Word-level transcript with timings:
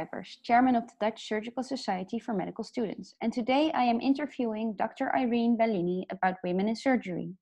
Kuipers, 0.00 0.40
chairman 0.42 0.76
of 0.76 0.86
the 0.86 0.94
Dutch 0.98 1.28
Surgical 1.28 1.62
Society 1.62 2.18
for 2.18 2.32
Medical 2.32 2.64
Students, 2.64 3.14
and 3.20 3.32
today 3.32 3.70
I 3.74 3.82
am 3.82 4.00
interviewing 4.00 4.74
Dr. 4.78 5.14
Irene 5.14 5.58
Bellini 5.58 6.06
about 6.10 6.36
women 6.42 6.68
in 6.68 6.76
surgery. 6.76 7.34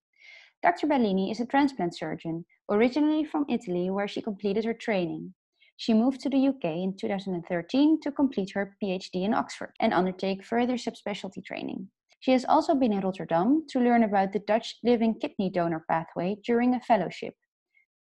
Dr. 0.60 0.88
Bellini 0.88 1.30
is 1.30 1.38
a 1.38 1.46
transplant 1.46 1.96
surgeon, 1.96 2.44
originally 2.68 3.24
from 3.24 3.46
Italy, 3.48 3.90
where 3.90 4.08
she 4.08 4.20
completed 4.20 4.64
her 4.64 4.74
training. 4.74 5.34
She 5.76 5.94
moved 5.94 6.20
to 6.22 6.30
the 6.30 6.48
UK 6.48 6.64
in 6.64 6.96
2013 6.98 8.00
to 8.00 8.10
complete 8.10 8.50
her 8.54 8.76
PhD 8.82 9.22
in 9.22 9.34
Oxford 9.34 9.74
and 9.78 9.94
undertake 9.94 10.44
further 10.44 10.74
subspecialty 10.74 11.44
training. 11.44 11.88
She 12.18 12.32
has 12.32 12.44
also 12.44 12.74
been 12.74 12.92
in 12.92 13.02
Rotterdam 13.02 13.66
to 13.68 13.78
learn 13.78 14.02
about 14.02 14.32
the 14.32 14.40
Dutch 14.40 14.78
living 14.82 15.14
kidney 15.20 15.48
donor 15.48 15.84
pathway 15.88 16.38
during 16.44 16.74
a 16.74 16.80
fellowship. 16.80 17.34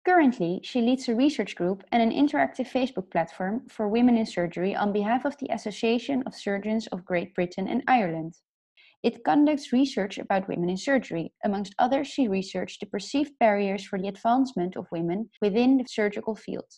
Currently, 0.05 0.59
she 0.63 0.81
leads 0.81 1.09
a 1.09 1.15
research 1.15 1.55
group 1.55 1.83
and 1.91 2.01
an 2.03 2.11
interactive 2.11 2.69
Facebook 2.71 3.09
platform 3.09 3.63
for 3.67 3.87
women 3.87 4.17
in 4.17 4.27
surgery 4.27 4.75
on 4.75 4.93
behalf 4.93 5.25
of 5.25 5.35
the 5.37 5.47
Association 5.51 6.21
of 6.27 6.35
Surgeons 6.35 6.85
of 6.87 7.03
Great 7.03 7.33
Britain 7.33 7.67
and 7.67 7.81
Ireland. 7.87 8.35
It 9.01 9.23
conducts 9.23 9.73
research 9.73 10.19
about 10.19 10.47
women 10.47 10.69
in 10.69 10.77
surgery. 10.77 11.33
Amongst 11.43 11.73
others, 11.79 12.07
she 12.07 12.27
researched 12.27 12.81
the 12.81 12.85
perceived 12.85 13.31
barriers 13.39 13.83
for 13.83 13.99
the 13.99 14.07
advancement 14.07 14.75
of 14.75 14.85
women 14.91 15.31
within 15.41 15.77
the 15.77 15.85
surgical 15.87 16.35
field. 16.35 16.71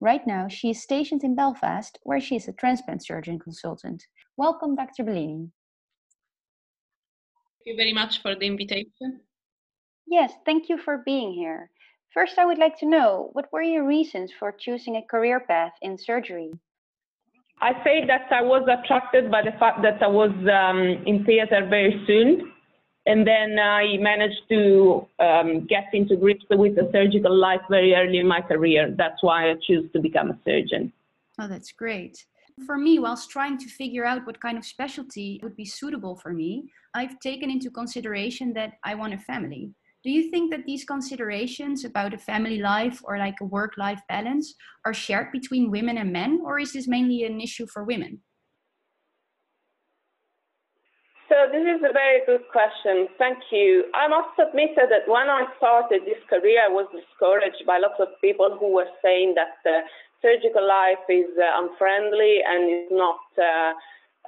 Right 0.00 0.26
now, 0.26 0.48
she 0.48 0.70
is 0.70 0.82
stationed 0.82 1.22
in 1.22 1.34
Belfast, 1.34 1.98
where 2.02 2.20
she 2.20 2.36
is 2.36 2.48
a 2.48 2.52
transplant 2.52 3.04
surgeon 3.04 3.38
consultant. 3.38 4.02
Welcome, 4.38 4.74
Dr. 4.74 5.04
Bellini. 5.04 5.50
Thank 7.58 7.66
you 7.66 7.76
very 7.76 7.92
much 7.92 8.22
for 8.22 8.34
the 8.34 8.46
invitation. 8.46 9.20
Yes, 10.06 10.32
thank 10.44 10.68
you 10.68 10.78
for 10.78 11.02
being 11.04 11.32
here. 11.32 11.70
First, 12.14 12.38
I 12.38 12.46
would 12.46 12.58
like 12.58 12.78
to 12.78 12.86
know 12.86 13.30
what 13.32 13.52
were 13.52 13.60
your 13.60 13.84
reasons 13.84 14.30
for 14.38 14.52
choosing 14.52 14.94
a 14.96 15.02
career 15.02 15.40
path 15.40 15.72
in 15.82 15.98
surgery? 15.98 16.52
I 17.60 17.72
say 17.82 18.06
that 18.06 18.30
I 18.30 18.40
was 18.40 18.62
attracted 18.68 19.32
by 19.32 19.42
the 19.42 19.50
fact 19.58 19.82
that 19.82 20.00
I 20.00 20.06
was 20.06 20.30
um, 20.30 20.78
in 21.06 21.24
theater 21.24 21.66
very 21.68 22.04
soon. 22.06 22.52
And 23.06 23.26
then 23.26 23.58
I 23.58 23.96
managed 23.98 24.42
to 24.48 25.06
um, 25.18 25.66
get 25.66 25.86
into 25.92 26.16
grips 26.16 26.44
with 26.50 26.76
the 26.76 26.88
surgical 26.92 27.36
life 27.36 27.60
very 27.68 27.94
early 27.94 28.18
in 28.18 28.28
my 28.28 28.40
career. 28.40 28.94
That's 28.96 29.20
why 29.20 29.50
I 29.50 29.54
choose 29.66 29.90
to 29.92 30.00
become 30.00 30.30
a 30.30 30.38
surgeon. 30.44 30.92
Oh, 31.40 31.48
that's 31.48 31.72
great. 31.72 32.24
For 32.64 32.78
me, 32.78 33.00
whilst 33.00 33.28
trying 33.28 33.58
to 33.58 33.68
figure 33.68 34.04
out 34.04 34.24
what 34.24 34.40
kind 34.40 34.56
of 34.56 34.64
specialty 34.64 35.40
would 35.42 35.56
be 35.56 35.64
suitable 35.64 36.14
for 36.14 36.32
me, 36.32 36.70
I've 36.94 37.18
taken 37.18 37.50
into 37.50 37.70
consideration 37.70 38.52
that 38.54 38.74
I 38.84 38.94
want 38.94 39.14
a 39.14 39.18
family. 39.18 39.74
Do 40.04 40.10
you 40.10 40.30
think 40.30 40.50
that 40.50 40.66
these 40.66 40.84
considerations 40.84 41.82
about 41.86 42.12
a 42.12 42.18
family 42.18 42.58
life 42.58 43.00
or 43.04 43.16
like 43.16 43.36
a 43.40 43.46
work 43.46 43.72
life 43.78 44.02
balance 44.06 44.54
are 44.84 44.92
shared 44.92 45.32
between 45.32 45.70
women 45.70 45.96
and 45.96 46.12
men, 46.12 46.42
or 46.44 46.58
is 46.58 46.74
this 46.74 46.86
mainly 46.86 47.24
an 47.24 47.40
issue 47.40 47.66
for 47.66 47.84
women? 47.84 48.20
So 51.30 51.48
this 51.50 51.64
is 51.64 51.80
a 51.82 51.92
very 51.92 52.20
good 52.26 52.44
question. 52.52 53.08
Thank 53.16 53.38
you. 53.50 53.86
I 53.94 54.06
must 54.06 54.38
admit 54.38 54.76
that 54.76 55.08
when 55.08 55.30
I 55.30 55.46
started 55.56 56.02
this 56.04 56.20
career, 56.28 56.60
I 56.62 56.68
was 56.68 56.86
discouraged 56.92 57.64
by 57.66 57.78
lots 57.78 57.98
of 57.98 58.08
people 58.20 58.58
who 58.60 58.74
were 58.74 58.92
saying 59.00 59.34
that 59.40 59.56
uh, 59.64 59.88
surgical 60.20 60.68
life 60.68 61.00
is 61.08 61.32
uh, 61.40 61.64
unfriendly 61.64 62.40
and 62.46 62.68
is 62.68 62.92
not 62.92 63.24
uh, 63.38 63.72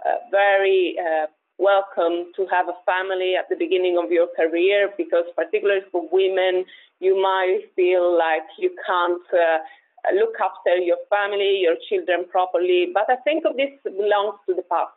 uh 0.08 0.18
very 0.30 0.96
uh, 0.98 1.26
welcome 1.58 2.32
to 2.36 2.46
have 2.50 2.68
a 2.68 2.76
family 2.84 3.34
at 3.36 3.48
the 3.48 3.56
beginning 3.56 3.96
of 3.96 4.10
your 4.10 4.28
career 4.36 4.90
because, 4.96 5.24
particularly 5.34 5.82
for 5.90 6.08
women, 6.12 6.64
you 7.00 7.20
might 7.20 7.60
feel 7.74 8.16
like 8.16 8.46
you 8.58 8.70
can't 8.86 9.26
uh, 9.32 9.58
look 10.14 10.34
after 10.40 10.76
your 10.76 10.98
family, 11.10 11.60
your 11.62 11.76
children 11.88 12.26
properly. 12.30 12.88
But 12.92 13.08
I 13.08 13.16
think 13.24 13.44
of 13.44 13.56
this 13.56 13.70
belongs 13.84 14.38
to 14.46 14.54
the 14.54 14.62
past. 14.62 14.92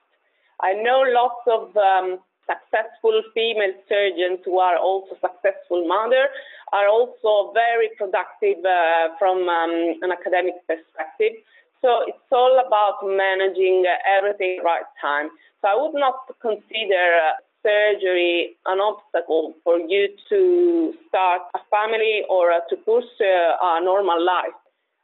I 0.61 0.73
know 0.73 1.03
lots 1.07 1.43
of 1.47 1.75
um, 1.77 2.19
successful 2.49 3.21
female 3.33 3.73
surgeons 3.87 4.39
who 4.43 4.59
are 4.59 4.77
also 4.77 5.15
successful 5.21 5.87
mothers 5.87 6.33
are 6.73 6.87
also 6.87 7.53
very 7.53 7.89
productive 7.97 8.63
uh, 8.65 9.15
from 9.17 9.47
um, 9.47 9.95
an 10.01 10.11
academic 10.11 10.55
perspective. 10.67 11.39
So 11.81 12.03
it's 12.07 12.31
all 12.31 12.59
about 12.65 12.99
managing 13.03 13.85
everything 14.05 14.59
right 14.63 14.87
time. 15.01 15.29
So 15.61 15.67
I 15.69 15.75
would 15.75 15.93
not 15.93 16.15
consider 16.41 17.05
uh, 17.19 17.39
surgery 17.63 18.57
an 18.65 18.79
obstacle 18.79 19.53
for 19.63 19.79
you 19.79 20.09
to 20.29 20.93
start 21.07 21.41
a 21.55 21.59
family 21.71 22.23
or 22.29 22.51
uh, 22.51 22.59
to 22.69 22.75
pursue 22.77 23.53
a 23.61 23.79
normal 23.83 24.23
life. 24.23 24.55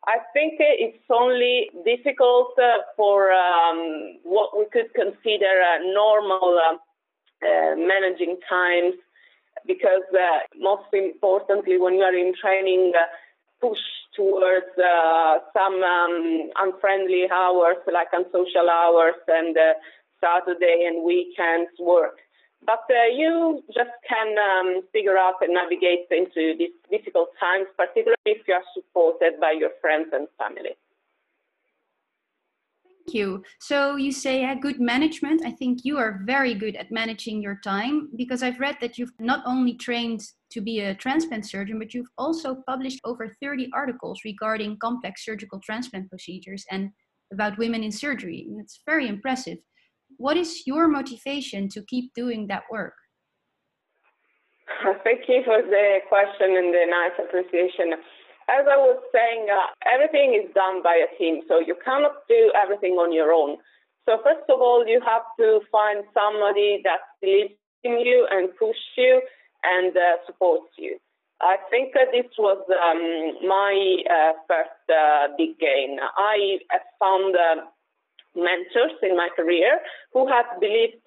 I 0.07 0.17
think 0.33 0.53
it's 0.59 1.03
only 1.09 1.71
difficult 1.83 2.53
uh, 2.59 2.85
for 2.95 3.31
um, 3.31 4.19
what 4.23 4.57
we 4.57 4.65
could 4.71 4.93
consider 4.93 5.55
normal 5.93 6.59
uh, 6.61 6.77
uh, 7.45 7.75
managing 7.75 8.37
times 8.47 8.93
because 9.65 10.05
uh, 10.13 10.39
most 10.59 10.85
importantly, 10.93 11.77
when 11.77 11.95
you 11.95 12.01
are 12.03 12.13
in 12.15 12.33
training, 12.39 12.91
uh, 12.95 13.05
push 13.65 13.85
towards 14.15 14.71
some 15.53 15.81
um, 15.83 16.49
unfriendly 16.57 17.25
hours 17.33 17.77
like 17.91 18.07
unsocial 18.13 18.69
hours 18.69 19.15
and 19.27 19.57
Saturday 20.21 20.85
and 20.87 21.03
weekends 21.03 21.71
work. 21.79 22.17
But 22.65 22.85
uh, 22.89 23.13
you 23.13 23.63
just 23.73 23.93
can 24.09 24.35
um, 24.37 24.81
figure 24.91 25.17
out 25.17 25.35
and 25.41 25.53
navigate 25.53 26.07
into 26.09 26.55
these 26.57 26.73
difficult 26.89 27.29
times, 27.39 27.67
particularly 27.77 28.25
if 28.25 28.47
you 28.47 28.53
are 28.55 28.65
supported 28.73 29.39
by 29.39 29.51
your 29.51 29.69
friends 29.81 30.09
and 30.13 30.27
family. 30.37 30.73
Thank 33.05 33.15
you. 33.15 33.43
So 33.59 33.97
you 33.97 34.11
say 34.11 34.45
uh, 34.45 34.55
good 34.55 34.79
management. 34.79 35.45
I 35.45 35.51
think 35.51 35.81
you 35.83 35.97
are 35.99 36.21
very 36.25 36.55
good 36.55 36.75
at 36.75 36.91
managing 36.91 37.39
your 37.39 37.59
time 37.63 38.09
because 38.15 38.41
I've 38.41 38.59
read 38.59 38.77
that 38.81 38.97
you've 38.97 39.13
not 39.19 39.43
only 39.45 39.75
trained 39.75 40.21
to 40.51 40.61
be 40.61 40.79
a 40.79 40.95
transplant 40.95 41.47
surgeon, 41.47 41.77
but 41.77 41.93
you've 41.93 42.09
also 42.17 42.63
published 42.67 43.01
over 43.03 43.31
30 43.41 43.69
articles 43.73 44.21
regarding 44.25 44.77
complex 44.79 45.23
surgical 45.23 45.59
transplant 45.59 46.09
procedures 46.09 46.65
and 46.71 46.89
about 47.31 47.59
women 47.59 47.83
in 47.83 47.91
surgery. 47.91 48.47
It's 48.59 48.81
very 48.87 49.07
impressive 49.07 49.59
what 50.17 50.37
is 50.37 50.65
your 50.65 50.87
motivation 50.87 51.69
to 51.69 51.81
keep 51.83 52.13
doing 52.13 52.47
that 52.47 52.63
work? 52.71 52.93
Thank 55.03 55.27
you 55.27 55.41
for 55.45 55.61
the 55.61 55.99
question 56.07 56.55
and 56.55 56.73
the 56.73 56.85
nice 56.89 57.17
appreciation. 57.19 57.93
As 58.47 58.65
I 58.69 58.77
was 58.77 59.01
saying, 59.11 59.47
uh, 59.49 59.73
everything 59.89 60.37
is 60.37 60.53
done 60.53 60.83
by 60.83 61.01
a 61.01 61.09
team, 61.17 61.41
so 61.47 61.59
you 61.59 61.75
cannot 61.83 62.27
do 62.29 62.51
everything 62.53 62.93
on 62.93 63.11
your 63.11 63.33
own. 63.33 63.57
So 64.05 64.21
first 64.23 64.45
of 64.49 64.61
all, 64.61 64.85
you 64.85 65.01
have 65.01 65.25
to 65.39 65.61
find 65.71 66.03
somebody 66.13 66.81
that 66.83 67.01
believes 67.21 67.57
in 67.83 67.99
you 67.99 68.27
and 68.29 68.49
push 68.57 68.77
you 68.97 69.21
and 69.63 69.97
uh, 69.97 70.21
supports 70.27 70.69
you. 70.77 70.97
I 71.41 71.57
think 71.69 71.93
this 71.93 72.31
was 72.37 72.61
um, 72.69 73.47
my 73.47 73.73
uh, 74.07 74.33
first 74.47 74.83
uh, 74.89 75.27
big 75.37 75.59
gain. 75.59 75.97
I 76.17 76.59
found 76.99 77.35
uh, 77.35 77.65
mentors 78.35 78.97
in 79.01 79.17
my 79.17 79.29
career 79.35 79.79
who 80.13 80.27
have 80.27 80.45
believed 80.61 81.01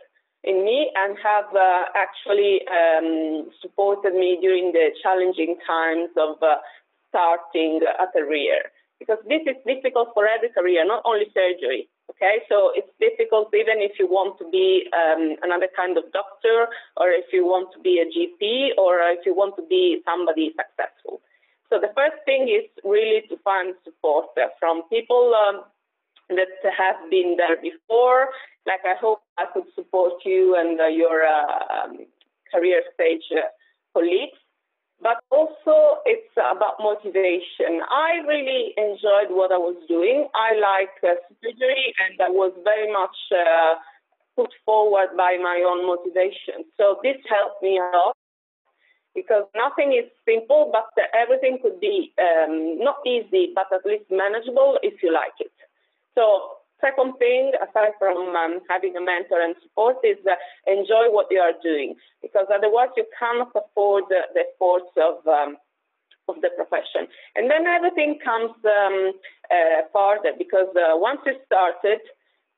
in 0.45 0.65
me 0.65 0.91
and 0.95 1.17
have 1.23 1.55
uh, 1.55 1.85
actually 1.95 2.61
um, 2.69 3.51
supported 3.63 4.15
me 4.15 4.39
during 4.41 4.73
the 4.73 4.91
challenging 5.03 5.57
times 5.67 6.11
of 6.17 6.37
uh, 6.43 6.57
starting 7.09 7.81
a 7.83 8.07
career. 8.07 8.71
Because 8.99 9.19
this 9.29 9.43
is 9.47 9.55
difficult 9.65 10.11
for 10.13 10.27
every 10.27 10.51
career, 10.51 10.85
not 10.85 11.03
only 11.05 11.27
surgery. 11.33 11.89
Okay, 12.11 12.43
so 12.49 12.73
it's 12.75 12.91
difficult 12.99 13.53
even 13.55 13.79
if 13.79 13.99
you 13.99 14.09
want 14.09 14.39
to 14.39 14.51
be 14.51 14.89
um, 14.97 15.37
another 15.43 15.69
kind 15.77 15.97
of 15.97 16.11
doctor, 16.11 16.67
or 16.97 17.11
if 17.11 17.27
you 17.33 17.45
want 17.45 17.69
to 17.75 17.79
be 17.81 18.01
a 18.01 18.09
GP, 18.09 18.75
or 18.79 18.99
if 19.13 19.25
you 19.27 19.37
want 19.37 19.55
to 19.57 19.63
be 19.69 20.01
somebody 20.05 20.51
successful. 20.57 21.21
So 21.71 21.79
the 21.79 21.93
first 21.95 22.17
thing 22.25 22.49
is 22.49 22.65
really 22.83 23.29
to 23.29 23.37
find 23.45 23.75
support 23.85 24.27
from 24.59 24.83
people 24.89 25.35
um, 25.37 25.63
that 26.31 26.49
have 26.65 27.11
been 27.11 27.37
there 27.37 27.61
before. 27.61 28.29
Like 28.67 28.81
I 28.85 28.97
hope 28.99 29.21
I 29.37 29.45
could 29.53 29.69
support 29.75 30.25
you 30.25 30.57
and 30.57 30.81
uh, 30.81 30.87
your 30.87 31.25
uh, 31.25 31.85
um, 31.85 32.07
career 32.53 32.83
stage 32.95 33.25
uh, 33.33 33.49
colleagues. 33.93 34.41
But 35.01 35.23
also, 35.31 36.03
it's 36.07 36.35
about 36.35 36.83
motivation. 36.83 37.83
I 37.87 38.19
really 38.27 38.75
enjoyed 38.77 39.31
what 39.31 39.53
I 39.53 39.59
was 39.59 39.77
doing. 39.87 40.27
I 40.35 40.59
like 40.59 40.91
uh, 41.07 41.15
surgery, 41.39 41.95
and 42.03 42.19
I 42.21 42.31
was 42.31 42.53
very 42.65 42.91
much 42.93 43.15
uh, 43.31 43.79
put 44.35 44.51
forward 44.67 45.15
by 45.17 45.39
my 45.41 45.63
own 45.63 45.87
motivation. 45.87 46.67
So 46.77 46.99
this 47.03 47.17
helped 47.31 47.63
me 47.63 47.79
a 47.79 47.87
lot 47.97 48.17
because 49.15 49.47
nothing 49.55 49.95
is 49.95 50.11
simple, 50.27 50.71
but 50.75 50.91
everything 51.15 51.59
could 51.63 51.79
be 51.81 52.13
um, 52.19 52.79
not 52.83 52.99
easy, 53.07 53.53
but 53.55 53.67
at 53.73 53.87
least 53.87 54.11
manageable 54.11 54.79
if 54.83 55.03
you 55.03 55.15
like 55.15 55.35
it. 55.39 55.55
So 56.15 56.58
second 56.81 57.15
thing, 57.19 57.53
aside 57.63 57.93
from 57.99 58.35
um, 58.35 58.61
having 58.69 58.97
a 58.97 59.01
mentor 59.01 59.41
and 59.41 59.55
support, 59.63 59.97
is 60.05 60.19
uh, 60.27 60.35
enjoy 60.67 61.11
what 61.11 61.27
you 61.31 61.41
are 61.41 61.57
doing 61.63 61.95
because 62.23 62.47
otherwise 62.53 62.89
you 62.97 63.05
cannot 63.19 63.51
afford 63.55 64.05
the, 64.09 64.23
the 64.35 64.45
of 64.61 65.27
um, 65.27 65.57
of 66.29 66.37
the 66.43 66.51
profession. 66.57 67.09
And 67.37 67.51
then 67.51 67.67
everything 67.67 68.19
comes 68.23 68.53
um, 68.65 69.13
uh, 69.51 69.89
further 69.93 70.37
because 70.39 70.69
uh, 70.77 70.97
once 70.97 71.21
you 71.25 71.35
started, 71.47 72.01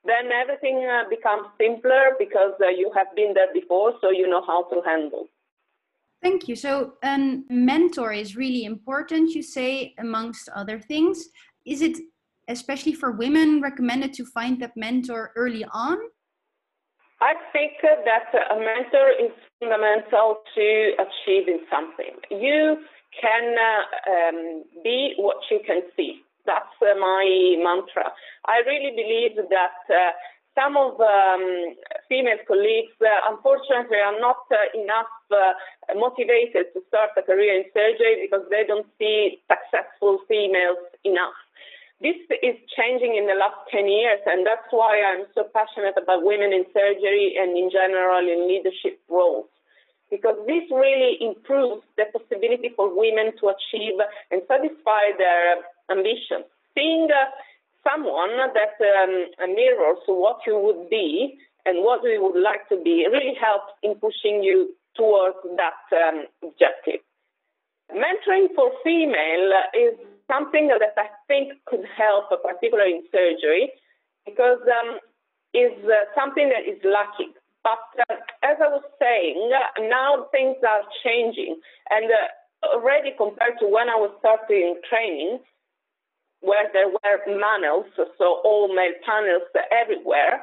then 0.03 0.31
everything 0.31 0.85
uh, 0.85 1.09
becomes 1.09 1.47
simpler 1.57 2.15
because 2.19 2.53
uh, 2.61 2.67
you 2.67 2.91
have 2.95 3.07
been 3.15 3.33
there 3.33 3.53
before, 3.53 3.93
so 4.01 4.09
you 4.09 4.27
know 4.27 4.43
how 4.45 4.63
to 4.63 4.81
handle. 4.85 5.27
Thank 6.21 6.47
you. 6.47 6.55
So, 6.55 6.93
um, 7.01 7.45
mentor 7.49 8.13
is 8.13 8.35
really 8.35 8.65
important, 8.65 9.31
you 9.31 9.41
say, 9.41 9.95
amongst 9.97 10.49
other 10.49 10.79
things. 10.79 11.29
Is 11.65 11.81
it 11.81 11.97
especially 12.47 12.93
for 12.93 13.11
women 13.11 13.61
recommended 13.61 14.13
to 14.13 14.25
find 14.25 14.61
that 14.61 14.75
mentor 14.75 15.31
early 15.35 15.65
on? 15.71 15.97
I 17.21 17.33
think 17.53 17.73
that 17.83 18.33
a 18.49 18.55
mentor 18.55 19.09
is 19.11 19.31
fundamental 19.59 20.41
to 20.55 20.91
achieving 20.97 21.59
something. 21.69 22.17
You 22.31 22.77
can 23.19 23.55
um, 24.09 24.63
be 24.83 25.13
what 25.17 25.37
you 25.51 25.59
can 25.65 25.81
see. 25.95 26.21
That's 26.45 26.73
uh, 26.81 26.97
my 26.97 27.55
mantra. 27.61 28.11
I 28.47 28.63
really 28.65 28.95
believe 28.95 29.35
that 29.37 29.77
uh, 29.93 30.11
some 30.55 30.75
of 30.75 30.99
um, 30.99 31.75
female 32.09 32.41
colleagues, 32.47 32.97
uh, 32.99 33.31
unfortunately, 33.31 33.97
are 33.97 34.19
not 34.19 34.41
uh, 34.51 34.57
enough 34.73 35.13
uh, 35.31 35.53
motivated 35.95 36.73
to 36.73 36.81
start 36.87 37.11
a 37.17 37.21
career 37.21 37.55
in 37.55 37.65
surgery 37.73 38.25
because 38.25 38.45
they 38.49 38.63
don't 38.67 38.87
see 38.97 39.39
successful 39.47 40.19
females 40.27 40.81
enough. 41.05 41.37
This 42.01 42.17
is 42.41 42.57
changing 42.73 43.15
in 43.15 43.29
the 43.29 43.37
last 43.37 43.61
10 43.69 43.87
years, 43.87 44.19
and 44.25 44.45
that's 44.45 44.65
why 44.71 45.01
I'm 45.05 45.29
so 45.37 45.45
passionate 45.53 45.93
about 46.01 46.25
women 46.25 46.51
in 46.51 46.65
surgery 46.73 47.37
and 47.37 47.55
in 47.55 47.69
general 47.69 48.25
in 48.25 48.49
leadership 48.49 48.99
roles 49.07 49.45
because 50.11 50.35
this 50.45 50.67
really 50.69 51.17
improves 51.23 51.81
the 51.95 52.03
possibility 52.11 52.69
for 52.75 52.91
women 52.91 53.31
to 53.39 53.47
achieve 53.47 53.95
and 54.29 54.43
satisfy 54.45 55.15
their 55.17 55.63
ambitions. 55.89 56.45
Seeing 56.75 57.07
uh, 57.07 57.31
someone 57.87 58.35
that 58.51 58.75
um, 58.83 59.55
mirrors 59.55 60.03
what 60.05 60.43
you 60.45 60.59
would 60.59 60.89
be 60.89 61.39
and 61.65 61.83
what 61.83 62.03
you 62.03 62.19
would 62.21 62.39
like 62.39 62.67
to 62.69 62.75
be 62.83 63.07
really 63.09 63.33
helps 63.39 63.71
in 63.81 63.95
pushing 63.95 64.43
you 64.43 64.75
towards 64.95 65.37
that 65.55 65.79
um, 65.95 66.25
objective. 66.43 66.99
Mentoring 67.89 68.47
for 68.53 68.71
female 68.83 69.51
is 69.73 69.95
something 70.31 70.71
that 70.71 70.81
I 70.97 71.11
think 71.27 71.53
could 71.65 71.83
help, 71.97 72.31
particularly 72.31 73.01
in 73.01 73.03
surgery, 73.11 73.71
because 74.25 74.63
um, 74.63 74.99
is 75.53 75.75
uh, 75.83 76.07
something 76.15 76.47
that 76.49 76.63
is 76.63 76.79
lacking. 76.87 77.33
But 77.63 77.83
uh, 78.09 78.15
as 78.43 78.57
I 78.63 78.69
was 78.71 78.83
saying, 78.97 79.51
now 79.89 80.27
things 80.31 80.57
are 80.63 80.83
changing. 81.03 81.59
And 81.89 82.09
uh, 82.09 82.75
already 82.75 83.11
compared 83.17 83.59
to 83.59 83.67
when 83.67 83.89
I 83.89 83.95
was 83.95 84.11
starting 84.19 84.79
training, 84.89 85.39
where 86.41 86.69
there 86.73 86.89
were 86.89 87.17
panels, 87.25 87.85
so 88.17 88.41
all 88.43 88.73
male 88.73 88.97
panels 89.05 89.43
everywhere, 89.69 90.41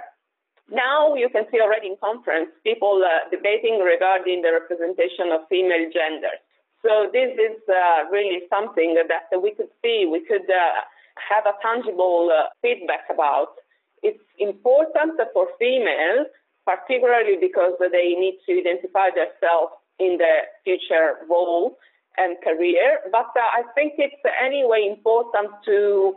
now 0.71 1.15
you 1.15 1.29
can 1.29 1.45
see 1.51 1.61
already 1.61 1.89
in 1.89 1.97
conference 1.97 2.51
people 2.63 3.03
uh, 3.03 3.29
debating 3.31 3.81
regarding 3.81 4.43
the 4.43 4.53
representation 4.53 5.33
of 5.33 5.49
female 5.49 5.91
genders. 5.91 6.39
So 6.83 7.11
this 7.13 7.35
is 7.35 7.59
uh, 7.69 8.09
really 8.11 8.43
something 8.49 8.95
that 8.95 9.31
we 9.43 9.55
could 9.55 9.71
see, 9.83 10.07
we 10.11 10.25
could 10.25 10.49
uh, 10.49 10.81
have 11.19 11.45
a 11.47 11.55
tangible 11.61 12.31
uh, 12.31 12.49
feedback 12.63 13.11
about. 13.11 13.59
It's 14.03 14.23
important 14.39 15.19
for 15.33 15.49
females 15.59 16.29
particularly 16.69 17.41
because 17.41 17.73
they 17.81 18.13
need 18.13 18.37
to 18.45 18.61
identify 18.61 19.09
themselves 19.09 19.73
in 19.99 20.19
the 20.21 20.45
future 20.65 21.25
role 21.25 21.79
and 22.19 22.37
career. 22.45 23.01
But 23.11 23.33
uh, 23.33 23.49
I 23.57 23.63
think 23.75 23.95
it's 23.97 24.21
anyway 24.37 24.85
important 24.85 25.49
to 25.65 26.15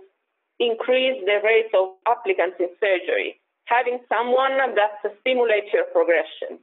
increase 0.60 1.24
the 1.24 1.40
rate 1.40 1.72
of 1.72 1.96
applicants 2.06 2.58
in 2.60 2.68
surgery, 2.84 3.40
having 3.66 4.00
someone 4.10 4.60
that 4.76 5.00
stimulates 5.22 5.72
your 5.72 5.86
progression. 5.96 6.60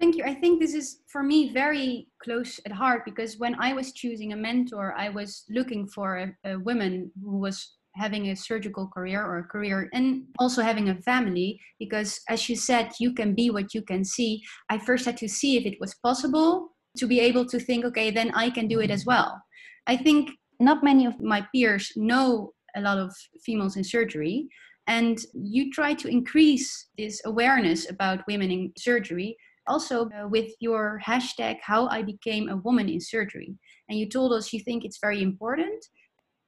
Thank 0.00 0.16
you. 0.16 0.22
I 0.24 0.34
think 0.34 0.60
this 0.60 0.74
is 0.74 1.00
for 1.08 1.24
me 1.24 1.52
very 1.52 2.06
close 2.22 2.60
at 2.64 2.70
heart 2.70 3.02
because 3.04 3.38
when 3.38 3.56
I 3.60 3.72
was 3.72 3.92
choosing 3.92 4.32
a 4.32 4.36
mentor, 4.36 4.94
I 4.96 5.08
was 5.08 5.44
looking 5.50 5.88
for 5.88 6.18
a, 6.18 6.52
a 6.52 6.58
woman 6.58 7.10
who 7.20 7.38
was 7.38 7.78
having 7.98 8.28
a 8.28 8.36
surgical 8.36 8.86
career 8.88 9.24
or 9.24 9.38
a 9.38 9.44
career 9.44 9.88
and 9.92 10.22
also 10.38 10.62
having 10.62 10.88
a 10.88 11.02
family 11.02 11.60
because 11.78 12.20
as 12.28 12.48
you 12.48 12.56
said 12.56 12.92
you 13.00 13.12
can 13.12 13.34
be 13.34 13.50
what 13.50 13.74
you 13.74 13.82
can 13.82 14.04
see 14.04 14.40
i 14.70 14.78
first 14.78 15.04
had 15.04 15.16
to 15.16 15.28
see 15.28 15.56
if 15.56 15.66
it 15.66 15.76
was 15.80 15.94
possible 15.96 16.68
to 16.96 17.06
be 17.06 17.18
able 17.18 17.44
to 17.44 17.58
think 17.58 17.84
okay 17.84 18.10
then 18.10 18.30
i 18.34 18.48
can 18.48 18.68
do 18.68 18.80
it 18.80 18.90
as 18.90 19.04
well 19.04 19.40
i 19.88 19.96
think 19.96 20.30
not 20.60 20.84
many 20.84 21.06
of 21.06 21.20
my 21.20 21.44
peers 21.52 21.92
know 21.96 22.52
a 22.76 22.80
lot 22.80 22.98
of 22.98 23.12
females 23.44 23.76
in 23.76 23.82
surgery 23.82 24.46
and 24.86 25.18
you 25.34 25.70
try 25.70 25.92
to 25.92 26.08
increase 26.08 26.88
this 26.96 27.20
awareness 27.24 27.90
about 27.90 28.26
women 28.28 28.50
in 28.50 28.72
surgery 28.78 29.36
also 29.68 30.08
uh, 30.10 30.26
with 30.28 30.50
your 30.60 31.00
hashtag 31.06 31.56
how 31.62 31.86
i 31.88 32.02
became 32.02 32.48
a 32.48 32.56
woman 32.56 32.88
in 32.88 33.00
surgery 33.00 33.54
and 33.88 33.98
you 33.98 34.08
told 34.08 34.32
us 34.32 34.52
you 34.52 34.60
think 34.60 34.84
it's 34.84 34.98
very 35.00 35.22
important 35.22 35.84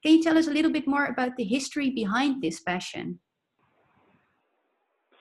can 0.02 0.16
you 0.16 0.22
tell 0.22 0.38
us 0.38 0.46
a 0.46 0.50
little 0.50 0.72
bit 0.72 0.86
more 0.86 1.04
about 1.04 1.36
the 1.36 1.44
history 1.44 1.90
behind 1.90 2.42
this 2.42 2.60
passion? 2.60 3.20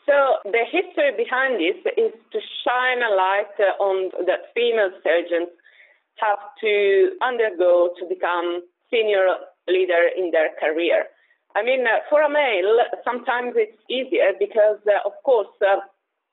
So 0.05 0.39
the 0.45 0.63
history 0.71 1.11
behind 1.17 1.59
this 1.59 1.77
is 1.97 2.13
to 2.31 2.39
shine 2.63 3.03
a 3.03 3.13
light 3.13 3.53
on 3.79 4.09
that 4.25 4.49
female 4.55 4.91
surgeons 5.03 5.49
have 6.17 6.39
to 6.61 7.11
undergo 7.21 7.89
to 7.99 8.05
become 8.07 8.61
senior 8.89 9.35
leader 9.67 10.09
in 10.17 10.31
their 10.31 10.49
career. 10.59 11.05
I 11.55 11.63
mean, 11.63 11.85
uh, 11.85 11.99
for 12.09 12.21
a 12.21 12.29
male, 12.29 12.79
sometimes 13.03 13.53
it's 13.55 13.77
easier 13.89 14.33
because, 14.39 14.79
uh, 14.87 15.05
of 15.05 15.13
course, 15.25 15.49
uh, 15.61 15.81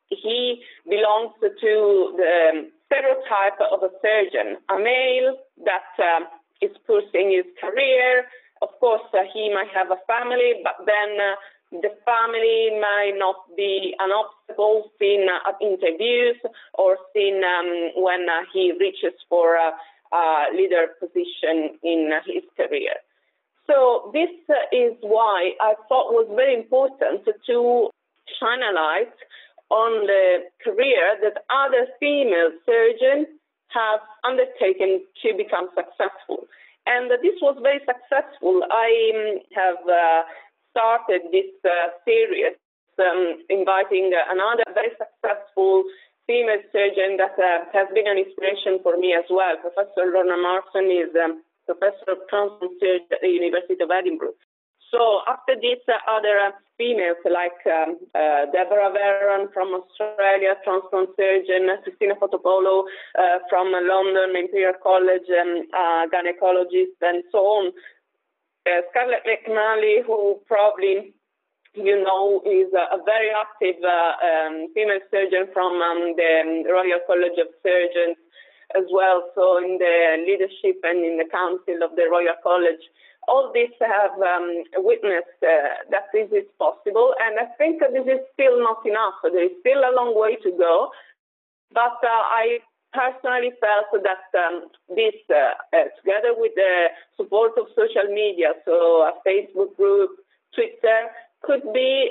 he 0.09 0.63
belongs 0.89 1.33
to 1.41 2.15
the 2.17 2.71
stereotype 2.87 3.59
of 3.73 3.83
a 3.83 3.91
surgeon, 4.03 4.59
a 4.71 4.79
male 4.79 5.37
that 5.65 5.91
um, 5.99 6.27
is 6.63 6.71
pursuing 6.87 7.33
his 7.33 7.47
career. 7.61 8.25
Of 8.63 8.69
course, 8.81 9.03
uh, 9.13 9.27
he 9.33 9.53
might 9.53 9.69
have 9.75 9.91
a 9.91 10.01
family, 10.07 10.63
but 10.63 10.87
then 10.87 11.19
uh, 11.21 11.35
the 11.73 11.93
family 12.05 12.71
might 12.81 13.15
not 13.17 13.37
be 13.57 13.95
an 13.99 14.11
obstacle 14.11 14.91
seen 14.99 15.27
uh, 15.29 15.49
at 15.49 15.57
interviews 15.61 16.37
or 16.75 16.97
seen 17.13 17.43
um, 17.45 18.03
when 18.03 18.27
uh, 18.29 18.47
he 18.53 18.73
reaches 18.79 19.15
for 19.29 19.57
a, 19.57 19.73
leader 20.55 20.87
position 20.99 21.77
in 21.83 22.11
his 22.25 22.45
career. 22.57 22.95
So 23.67 24.11
this 24.15 24.31
uh, 24.49 24.55
is 24.73 24.95
why 25.03 25.53
I 25.61 25.75
thought 25.89 26.15
was 26.15 26.27
very 26.35 26.55
important 26.55 27.29
to 27.49 27.91
light 28.41 29.13
on 29.71 30.07
the 30.07 30.47
career 30.63 31.19
that 31.23 31.43
other 31.51 31.87
female 31.99 32.53
surgeons 32.65 33.27
have 33.75 34.01
undertaken 34.25 35.03
to 35.23 35.35
become 35.37 35.69
successful. 35.75 36.47
And 36.87 37.11
this 37.11 37.35
was 37.43 37.59
very 37.63 37.83
successful. 37.83 38.63
I 38.71 38.91
um, 39.11 39.43
have 39.59 39.83
uh, 39.83 40.23
started 40.71 41.23
this 41.35 41.51
uh, 41.67 41.91
series 42.07 42.55
um, 43.03 43.43
inviting 43.51 44.15
another 44.15 44.65
very 44.73 44.95
successful 44.95 45.83
female 46.27 46.63
surgeon 46.71 47.19
that 47.19 47.35
uh, 47.39 47.67
has 47.75 47.91
been 47.95 48.07
an 48.07 48.19
inspiration 48.19 48.79
for 48.83 48.97
me 48.97 49.15
as 49.15 49.27
well. 49.31 49.59
Professor 49.59 50.11
Lorna 50.15 50.39
Marson 50.39 50.91
is 50.91 51.11
um, 51.19 51.43
professor 51.67 52.15
of 52.15 52.23
transplant 52.31 52.79
surgery 52.79 53.03
at 53.11 53.21
the 53.23 53.29
University 53.29 53.83
of 53.83 53.91
Edinburgh. 53.91 54.39
So 54.91 55.21
after 55.27 55.55
this, 55.57 55.83
uh, 55.89 55.99
other 56.09 56.53
females 56.79 57.19
like 57.25 57.59
um, 57.67 57.99
uh, 58.15 58.47
Deborah 58.53 58.93
Verran 58.95 59.53
from 59.53 59.75
Australia, 59.75 60.55
transplant 60.63 61.11
surgeon, 61.17 61.69
Cristina 61.83 62.15
Fotopoulou 62.15 62.85
uh, 63.19 63.39
from 63.51 63.73
London 63.73 64.37
Imperial 64.37 64.75
College, 64.83 65.27
and 65.29 65.67
uh, 65.75 66.07
gynecologist, 66.13 66.95
and 67.03 67.25
so 67.33 67.39
on. 67.39 67.73
Uh, 68.67 68.83
Scarlett 68.91 69.27
McNally, 69.27 70.05
who 70.07 70.41
probably 70.47 71.15
you 71.75 72.03
know 72.03 72.41
is 72.47 72.73
a, 72.73 72.99
very 73.05 73.31
active 73.31 73.83
uh, 73.83 74.15
um, 74.23 74.69
female 74.75 75.01
surgeon 75.11 75.49
from 75.53 75.83
um, 75.83 76.15
the 76.17 76.65
Royal 76.71 77.01
College 77.07 77.39
of 77.41 77.49
Surgeons 77.63 78.17
as 78.75 78.85
well, 78.91 79.31
so 79.35 79.59
in 79.59 79.79
the 79.79 80.25
leadership 80.27 80.83
and 80.83 81.05
in 81.05 81.17
the 81.19 81.29
council 81.31 81.87
of 81.87 81.95
the 81.95 82.07
Royal 82.11 82.35
College 82.43 82.83
all 83.29 83.53
this 83.53 83.71
have 83.81 84.15
um, 84.21 84.63
witnessed 84.77 85.41
uh, 85.43 85.83
that 85.91 86.07
this 86.13 86.31
is 86.31 86.47
possible, 86.59 87.15
and 87.21 87.39
I 87.39 87.51
think 87.59 87.81
that 87.81 87.93
this 87.93 88.07
is 88.07 88.23
still 88.35 88.63
not 88.63 88.85
enough. 88.87 89.15
There 89.23 89.45
is 89.45 89.57
still 89.61 89.83
a 89.83 89.95
long 89.95 90.15
way 90.15 90.37
to 90.43 90.51
go, 90.53 90.91
but 91.73 91.99
uh, 92.03 92.23
I 92.31 92.59
personally 92.93 93.53
felt 93.61 93.91
that 94.03 94.25
um, 94.39 94.71
this, 94.95 95.15
uh, 95.29 95.59
uh 95.77 95.91
together 96.01 96.33
with 96.37 96.53
the 96.55 96.87
support 97.17 97.53
of 97.59 97.67
social 97.75 98.09
media, 98.09 98.55
so 98.65 99.11
a 99.11 99.13
Facebook 99.27 99.77
group, 99.77 100.11
Twitter 100.55 101.11
could 101.43 101.63
be 101.75 102.11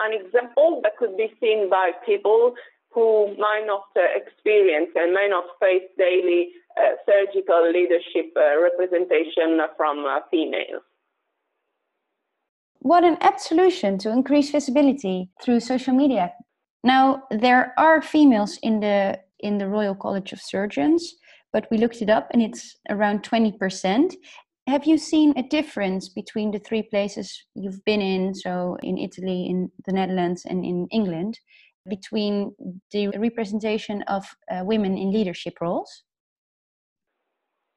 an 0.00 0.12
example 0.12 0.80
that 0.82 0.96
could 0.96 1.16
be 1.16 1.32
seen 1.40 1.68
by 1.68 1.92
people 2.06 2.54
who 2.90 3.34
might 3.36 3.64
not 3.66 3.84
uh, 3.96 4.00
experience 4.14 4.90
and 4.94 5.12
may 5.12 5.28
not 5.28 5.44
face 5.60 5.82
daily 5.98 6.50
surgical 7.06 7.70
leadership 7.70 8.32
uh, 8.36 8.60
representation 8.60 9.60
from 9.76 10.04
uh, 10.04 10.20
females. 10.30 10.82
What 12.80 13.04
an 13.04 13.16
apt 13.20 13.40
solution 13.40 13.96
to 13.98 14.10
increase 14.10 14.50
visibility 14.50 15.30
through 15.42 15.60
social 15.60 15.94
media. 15.94 16.32
Now, 16.82 17.22
there 17.30 17.72
are 17.78 18.02
females 18.02 18.58
in 18.62 18.80
the 18.80 19.18
in 19.40 19.58
the 19.58 19.68
Royal 19.68 19.94
College 19.94 20.32
of 20.32 20.40
Surgeons, 20.40 21.14
but 21.52 21.66
we 21.70 21.78
looked 21.78 22.02
it 22.02 22.10
up 22.10 22.28
and 22.32 22.42
it's 22.42 22.76
around 22.88 23.22
20%. 23.22 24.14
Have 24.66 24.86
you 24.86 24.96
seen 24.96 25.34
a 25.36 25.42
difference 25.42 26.08
between 26.08 26.50
the 26.50 26.58
three 26.58 26.82
places 26.82 27.44
you've 27.54 27.84
been 27.84 28.00
in, 28.00 28.34
so 28.34 28.78
in 28.82 28.96
Italy, 28.96 29.46
in 29.46 29.70
the 29.86 29.92
Netherlands, 29.92 30.46
and 30.46 30.64
in 30.64 30.88
England, 30.90 31.38
between 31.86 32.54
the 32.90 33.08
representation 33.08 34.02
of 34.08 34.24
uh, 34.50 34.62
women 34.64 34.96
in 34.96 35.12
leadership 35.12 35.60
roles? 35.60 36.04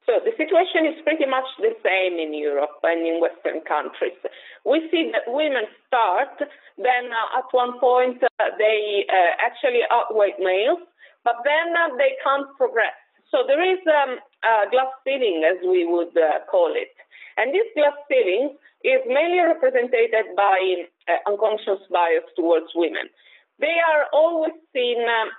So 0.07 0.23
the 0.23 0.31
situation 0.39 0.87
is 0.87 0.95
pretty 1.03 1.27
much 1.27 1.43
the 1.59 1.75
same 1.83 2.15
in 2.15 2.31
Europe 2.31 2.79
and 2.81 3.03
in 3.03 3.19
Western 3.19 3.59
countries. 3.67 4.15
We 4.63 4.87
see 4.87 5.11
that 5.11 5.27
women 5.27 5.67
start, 5.83 6.31
then 6.79 7.11
uh, 7.11 7.39
at 7.43 7.51
one 7.51 7.75
point 7.83 8.23
uh, 8.23 8.55
they 8.57 9.03
uh, 9.03 9.35
actually 9.43 9.83
outweigh 9.91 10.39
males, 10.39 10.79
but 11.27 11.43
then 11.43 11.75
uh, 11.75 11.91
they 11.99 12.15
can't 12.23 12.47
progress. 12.55 12.95
So 13.27 13.43
there 13.43 13.59
is 13.59 13.83
um, 13.83 14.23
a 14.47 14.71
glass 14.71 14.95
ceiling, 15.03 15.43
as 15.43 15.59
we 15.67 15.83
would 15.83 16.15
uh, 16.15 16.47
call 16.47 16.71
it. 16.71 16.95
And 17.35 17.51
this 17.51 17.67
glass 17.75 17.99
ceiling 18.07 18.55
is 18.87 19.03
mainly 19.11 19.43
represented 19.43 20.15
by 20.39 20.87
uh, 21.11 21.19
unconscious 21.27 21.83
bias 21.91 22.23
towards 22.39 22.71
women. 22.79 23.11
They 23.59 23.75
are 23.91 24.07
always 24.15 24.55
seen 24.71 25.03
um, 25.03 25.35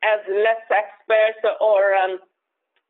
as 0.00 0.24
less 0.24 0.64
expert 0.72 1.36
or 1.60 1.92
um, 1.92 2.16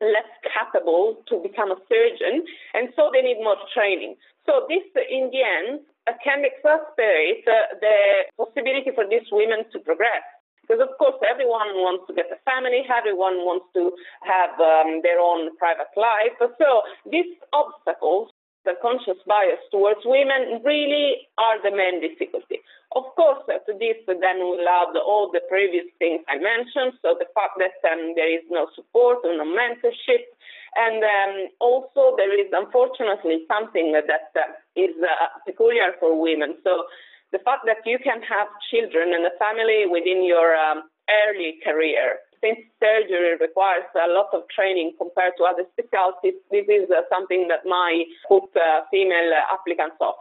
less 0.01 0.27
capable 0.41 1.21
to 1.29 1.37
become 1.39 1.71
a 1.71 1.79
surgeon, 1.87 2.43
and 2.73 2.89
so 2.95 3.09
they 3.13 3.21
need 3.21 3.37
more 3.39 3.57
training. 3.73 4.17
So 4.45 4.65
this, 4.67 4.83
in 5.09 5.29
the 5.29 5.45
end, 5.45 5.85
can 6.25 6.41
exasperate 6.41 7.45
the 7.45 8.25
possibility 8.37 8.89
for 8.93 9.05
these 9.07 9.29
women 9.31 9.63
to 9.71 9.79
progress. 9.79 10.25
Because 10.65 10.87
of 10.87 10.97
course, 10.97 11.19
everyone 11.27 11.83
wants 11.83 12.07
to 12.07 12.13
get 12.15 12.31
a 12.31 12.39
family, 12.47 12.87
everyone 12.87 13.43
wants 13.43 13.67
to 13.75 13.91
have 14.23 14.55
um, 14.55 15.03
their 15.03 15.19
own 15.19 15.51
private 15.57 15.91
life. 15.99 16.31
So 16.39 16.87
these 17.03 17.27
obstacles, 17.51 18.30
the 18.65 18.77
conscious 18.81 19.17
bias 19.25 19.59
towards 19.71 20.01
women, 20.05 20.61
really 20.63 21.27
are 21.37 21.61
the 21.61 21.75
main 21.75 22.01
difficulty. 22.01 22.61
Of 22.93 23.07
course, 23.15 23.39
to 23.47 23.73
this 23.79 23.97
then 24.05 24.37
we'll 24.43 24.67
add 24.67 24.93
all 24.99 25.31
the 25.31 25.41
previous 25.49 25.87
things 25.97 26.21
I 26.27 26.37
mentioned. 26.37 26.99
So 27.01 27.15
the 27.15 27.29
fact 27.33 27.55
that 27.57 27.79
um, 27.87 28.13
there 28.15 28.29
is 28.29 28.43
no 28.51 28.67
support 28.75 29.23
or 29.23 29.31
no 29.31 29.47
mentorship. 29.47 30.27
And 30.75 31.03
um, 31.03 31.33
also 31.59 32.15
there 32.15 32.31
is 32.31 32.51
unfortunately 32.51 33.43
something 33.47 33.95
that 33.95 34.31
uh, 34.35 34.51
is 34.75 34.95
uh, 34.99 35.27
peculiar 35.45 35.95
for 35.99 36.19
women. 36.19 36.55
So 36.63 36.85
the 37.31 37.39
fact 37.39 37.63
that 37.65 37.83
you 37.85 37.97
can 37.97 38.21
have 38.27 38.47
children 38.69 39.15
and 39.15 39.25
a 39.25 39.35
family 39.39 39.87
within 39.87 40.23
your 40.23 40.55
um, 40.55 40.83
early 41.07 41.59
career. 41.63 42.19
Since 42.41 42.65
surgery 42.81 43.37
requires 43.37 43.85
a 43.93 44.09
lot 44.09 44.33
of 44.33 44.49
training 44.49 44.97
compared 44.97 45.37
to 45.37 45.45
other 45.45 45.65
specialties, 45.77 46.41
this 46.49 46.65
is 46.65 46.89
uh, 46.89 47.05
something 47.13 47.47
that 47.53 47.69
might 47.69 48.09
put 48.27 48.49
uh, 48.57 48.81
female 48.89 49.29
applicants 49.53 50.01
off. 50.01 50.17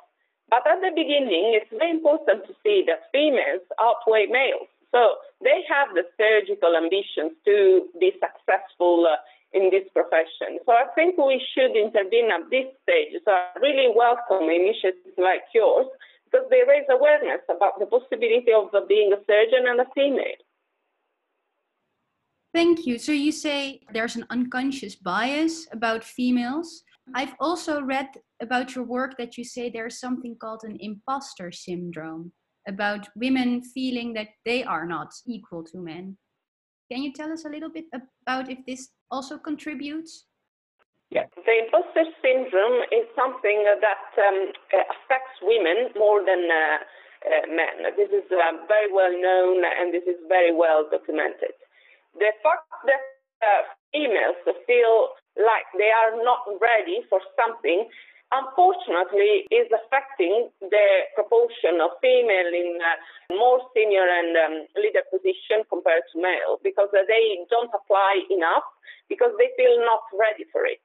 But 0.53 0.67
at 0.69 0.85
the 0.85 0.93
beginning, 0.93 1.57
it's 1.57 1.71
very 1.73 1.91
important 1.91 2.45
to 2.45 2.53
see 2.63 2.85
that 2.87 3.09
females 3.13 3.65
outweigh 3.81 4.27
males. 4.27 4.69
So 4.93 5.23
they 5.41 5.65
have 5.71 5.95
the 5.95 6.05
surgical 6.19 6.77
ambitions 6.77 7.39
to 7.47 7.89
be 7.99 8.13
successful 8.19 9.07
uh, 9.07 9.17
in 9.57 9.71
this 9.71 9.87
profession. 9.95 10.59
So 10.67 10.73
I 10.77 10.91
think 10.95 11.17
we 11.17 11.41
should 11.55 11.73
intervene 11.73 12.31
at 12.31 12.51
this 12.51 12.67
stage. 12.83 13.15
So 13.25 13.31
I 13.31 13.55
really 13.63 13.89
welcome 13.95 14.51
initiatives 14.51 15.17
like 15.17 15.47
yours 15.55 15.87
because 16.27 16.47
they 16.51 16.63
raise 16.67 16.87
awareness 16.91 17.43
about 17.49 17.79
the 17.79 17.87
possibility 17.87 18.53
of 18.53 18.71
being 18.87 19.15
a 19.15 19.21
surgeon 19.27 19.67
and 19.67 19.81
a 19.81 19.89
female. 19.95 20.39
Thank 22.53 22.87
you. 22.87 22.99
So 22.99 23.13
you 23.13 23.31
say 23.31 23.81
there's 23.93 24.17
an 24.17 24.27
unconscious 24.31 24.97
bias 24.97 25.69
about 25.73 26.03
females. 26.03 26.83
I've 27.15 27.35
also 27.39 27.81
read 27.81 28.09
about 28.41 28.75
your 28.75 28.85
work 28.85 29.17
that 29.19 29.39
you 29.39 29.45
say 29.45 29.71
there's 29.71 30.01
something 30.01 30.37
called 30.41 30.63
an 30.65 30.77
imposter 30.81 31.53
syndrome 31.53 32.33
about 32.69 33.09
women 33.15 33.63
feeling 33.63 34.13
that 34.15 34.29
they 34.45 34.65
are 34.65 34.87
not 34.87 35.13
equal 35.27 35.65
to 35.65 35.79
men. 35.79 36.17
Can 36.91 37.03
you 37.03 37.13
tell 37.13 37.33
us 37.33 37.45
a 37.45 37.49
little 37.49 37.71
bit 37.71 37.87
about 37.95 38.51
if 38.51 38.59
this 38.67 38.89
also 39.11 39.39
contributes? 39.39 40.27
Yeah. 41.11 41.27
The 41.35 41.67
imposter 41.67 42.05
syndrome 42.23 42.83
is 42.91 43.07
something 43.15 43.65
that 43.67 44.07
um, 44.19 44.53
affects 44.75 45.39
women 45.43 45.91
more 45.97 46.23
than 46.23 46.47
uh, 46.51 46.79
uh, 47.27 47.47
men. 47.51 47.95
This 47.97 48.11
is 48.11 48.27
uh, 48.31 48.67
very 48.67 48.93
well 48.93 49.11
known 49.11 49.63
and 49.65 49.95
this 49.95 50.05
is 50.07 50.19
very 50.29 50.55
well 50.55 50.87
documented. 50.91 51.55
The 52.15 52.33
fact 52.43 52.67
that 52.87 53.03
uh, 53.41 53.63
females 53.93 54.37
feel 54.67 55.15
like 55.39 55.67
they 55.79 55.91
are 55.91 56.19
not 56.23 56.45
ready 56.61 57.03
for 57.09 57.21
something 57.39 57.89
unfortunately 58.31 59.47
is 59.51 59.67
affecting 59.75 60.51
the 60.63 60.89
proportion 61.15 61.83
of 61.83 61.99
female 61.99 62.51
in 62.55 62.79
uh, 62.79 63.35
more 63.35 63.59
senior 63.75 64.07
and 64.07 64.31
um, 64.39 64.55
leader 64.79 65.03
position 65.11 65.67
compared 65.67 66.07
to 66.15 66.23
male 66.23 66.63
because 66.63 66.89
uh, 66.95 67.03
they 67.11 67.43
don't 67.51 67.71
apply 67.75 68.23
enough 68.31 68.63
because 69.11 69.35
they 69.39 69.51
feel 69.59 69.83
not 69.83 70.07
ready 70.15 70.47
for 70.55 70.63
it. 70.63 70.79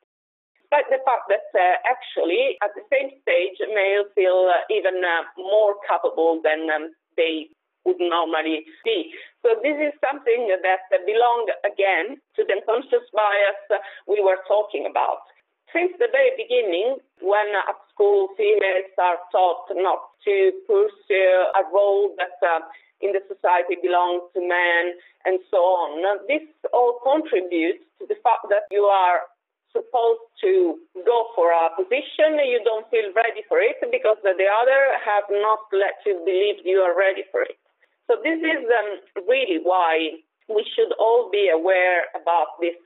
But 0.73 0.89
the 0.89 0.97
fact 1.05 1.29
that 1.29 1.45
uh, 1.53 1.77
actually 1.85 2.57
at 2.65 2.73
the 2.73 2.85
same 2.89 3.13
stage 3.21 3.61
males 3.69 4.09
feel 4.17 4.49
uh, 4.49 4.65
even 4.73 4.97
uh, 5.05 5.29
more 5.37 5.77
capable 5.85 6.41
than 6.41 6.65
um, 6.73 6.89
they 7.13 7.53
would 7.85 8.01
normally 8.01 8.65
be. 8.83 9.13
So 9.45 9.53
this 9.61 9.77
is 9.77 9.93
something 10.01 10.49
that 10.49 10.89
belongs 11.05 11.53
again 11.61 12.17
to 12.35 12.41
the 12.43 12.57
unconscious 12.57 13.05
bias 13.13 13.61
we 14.09 14.19
were 14.19 14.41
talking 14.49 14.89
about. 14.89 15.29
Since 15.73 15.93
the 15.99 16.09
very 16.09 16.31
beginning, 16.37 16.97
when 17.21 17.49
at 17.53 17.77
school 17.93 18.33
females 18.37 18.89
are 18.97 19.19
taught 19.31 19.69
not 19.75 20.01
to 20.25 20.51
pursue 20.65 21.35
a 21.51 21.63
role 21.73 22.15
that 22.17 22.37
uh, 22.41 22.63
in 23.01 23.11
the 23.11 23.21
society 23.27 23.75
belongs 23.81 24.23
to 24.33 24.39
men 24.39 24.95
and 25.25 25.39
so 25.51 25.57
on, 25.57 25.99
this 26.31 26.47
all 26.71 27.01
contributes 27.03 27.83
to 27.99 28.07
the 28.07 28.15
fact 28.23 28.47
that 28.49 28.65
you 28.71 28.87
are 28.87 29.27
supposed 29.75 30.23
to 30.39 30.79
go 31.03 31.27
for 31.35 31.51
a 31.51 31.75
position, 31.75 32.39
you 32.47 32.63
don't 32.63 32.87
feel 32.87 33.11
ready 33.11 33.43
for 33.51 33.59
it 33.59 33.75
because 33.91 34.15
the 34.23 34.31
other 34.31 34.81
have 35.03 35.27
not 35.29 35.67
let 35.75 35.99
you 36.07 36.23
believe 36.23 36.63
you 36.63 36.79
are 36.79 36.95
ready 36.95 37.27
for 37.31 37.43
it. 37.43 37.59
So 38.07 38.21
this 38.21 38.37
is 38.37 38.61
um, 38.69 39.25
really 39.27 39.59
why 39.63 40.21
we 40.47 40.65
should 40.75 40.93
all 40.99 41.29
be 41.31 41.49
aware 41.49 42.05
about 42.13 42.61
this 42.61 42.77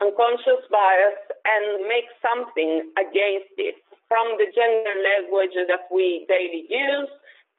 unconscious 0.00 0.62
bias 0.70 1.18
and 1.44 1.88
make 1.88 2.06
something 2.22 2.92
against 2.94 3.54
it 3.58 3.80
from 4.06 4.38
the 4.38 4.46
gender 4.54 4.94
language 5.02 5.56
that 5.56 5.90
we 5.90 6.24
daily 6.28 6.68
use 6.70 7.10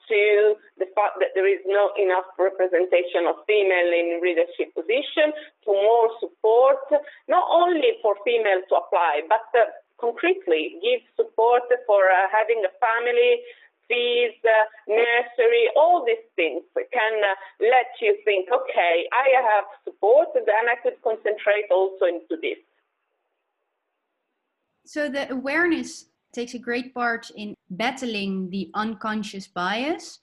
to 0.08 0.56
the 0.80 0.88
fact 0.96 1.20
that 1.20 1.36
there 1.36 1.48
is 1.48 1.60
not 1.68 1.92
enough 2.00 2.24
representation 2.39 3.27
of 3.27 3.44
female 3.44 3.92
in 3.92 4.24
leadership 4.24 4.72
position, 4.72 5.36
to 5.68 5.72
more 5.75 6.08
support, 6.24 6.80
not 7.27 7.44
only 7.51 8.00
for 8.00 8.16
females 8.24 8.63
to 8.72 8.80
apply, 8.80 9.27
but 9.27 9.44
uh, 9.51 9.68
concretely 10.00 10.80
give 10.80 11.04
support 11.20 11.68
for 11.86 12.08
uh, 12.08 12.32
having 12.32 12.63
a 12.63 12.72
family, 12.80 13.44
fees, 13.88 14.34
uh, 14.44 14.65
nursery, 14.88 15.70
all 15.75 16.06
these 16.06 16.25
things 16.36 16.63
can 16.75 17.13
uh, 17.24 17.36
let 17.60 17.88
you 18.01 18.17
think, 18.25 18.48
okay, 18.51 19.08
I 19.12 19.41
have 19.41 19.65
support, 19.84 20.29
then 20.34 20.70
I 20.70 20.75
could 20.84 21.01
concentrate 21.03 21.65
also 21.72 22.06
into 22.06 22.36
this. 22.41 22.58
So 24.86 25.10
the 25.10 25.32
awareness 25.32 26.06
takes 26.34 26.53
a 26.53 26.60
great 26.60 26.94
part 26.94 27.29
in 27.36 27.56
battling 27.70 28.50
the 28.50 28.70
unconscious 28.74 29.48
bias. 29.48 30.20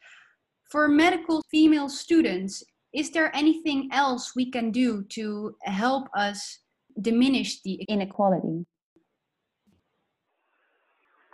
For 0.70 0.88
medical 0.88 1.42
female 1.50 1.88
students, 1.88 2.64
is 2.92 3.10
there 3.10 3.34
anything 3.34 3.88
else 3.92 4.32
we 4.34 4.50
can 4.50 4.70
do 4.70 5.04
to 5.10 5.56
help 5.62 6.08
us 6.16 6.60
diminish 7.00 7.60
the 7.62 7.74
inequality? 7.88 8.64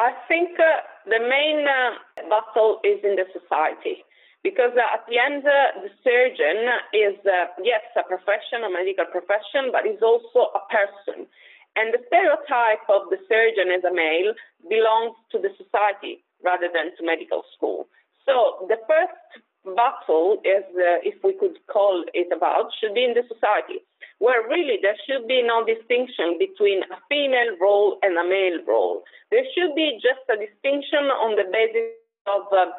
I 0.01 0.17
think 0.27 0.57
uh, 0.57 0.81
the 1.05 1.21
main 1.21 1.69
uh, 1.69 2.25
battle 2.33 2.81
is 2.83 3.05
in 3.05 3.21
the 3.21 3.29
society 3.37 4.01
because 4.43 4.73
uh, 4.73 4.97
at 4.97 5.05
the 5.05 5.21
end, 5.21 5.45
uh, 5.45 5.77
the 5.85 5.93
surgeon 6.01 6.73
is, 6.97 7.21
uh, 7.29 7.53
yes, 7.61 7.85
a 8.01 8.05
profession, 8.09 8.65
a 8.65 8.73
medical 8.73 9.05
profession, 9.05 9.69
but 9.69 9.85
is 9.85 10.01
also 10.01 10.49
a 10.57 10.63
person. 10.73 11.29
And 11.77 11.93
the 11.93 12.01
stereotype 12.09 12.83
of 12.89 13.13
the 13.13 13.21
surgeon 13.29 13.69
as 13.69 13.85
a 13.85 13.93
male 13.93 14.33
belongs 14.67 15.15
to 15.31 15.39
the 15.39 15.53
society. 15.61 16.25
rather 16.43 16.69
than 16.73 16.97
to 16.97 17.05
medical 17.05 17.45
school. 17.57 17.89
So 18.25 18.67
the 18.69 18.81
first 18.89 19.45
battle, 19.65 20.41
as 20.47 20.65
uh, 20.75 21.01
if 21.05 21.23
we 21.23 21.35
could 21.35 21.59
call 21.67 22.05
it 22.15 22.29
about, 22.35 22.73
should 22.81 22.95
be 22.95 23.05
in 23.05 23.15
the 23.15 23.25
society, 23.29 23.85
where 24.19 24.47
really 24.49 24.79
there 24.81 24.97
should 25.07 25.29
be 25.29 25.43
no 25.43 25.65
distinction 25.65 26.37
between 26.39 26.83
a 26.89 26.99
female 27.09 27.57
role 27.61 27.99
and 28.03 28.17
a 28.17 28.25
male 28.25 28.61
role. 28.67 29.03
There 29.31 29.45
should 29.55 29.75
be 29.75 30.01
just 30.01 30.25
a 30.33 30.37
distinction 30.41 31.13
on 31.13 31.37
the 31.37 31.45
basis 31.51 31.93
of 32.27 32.49
uh, 32.53 32.73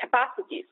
capacities 0.00 0.66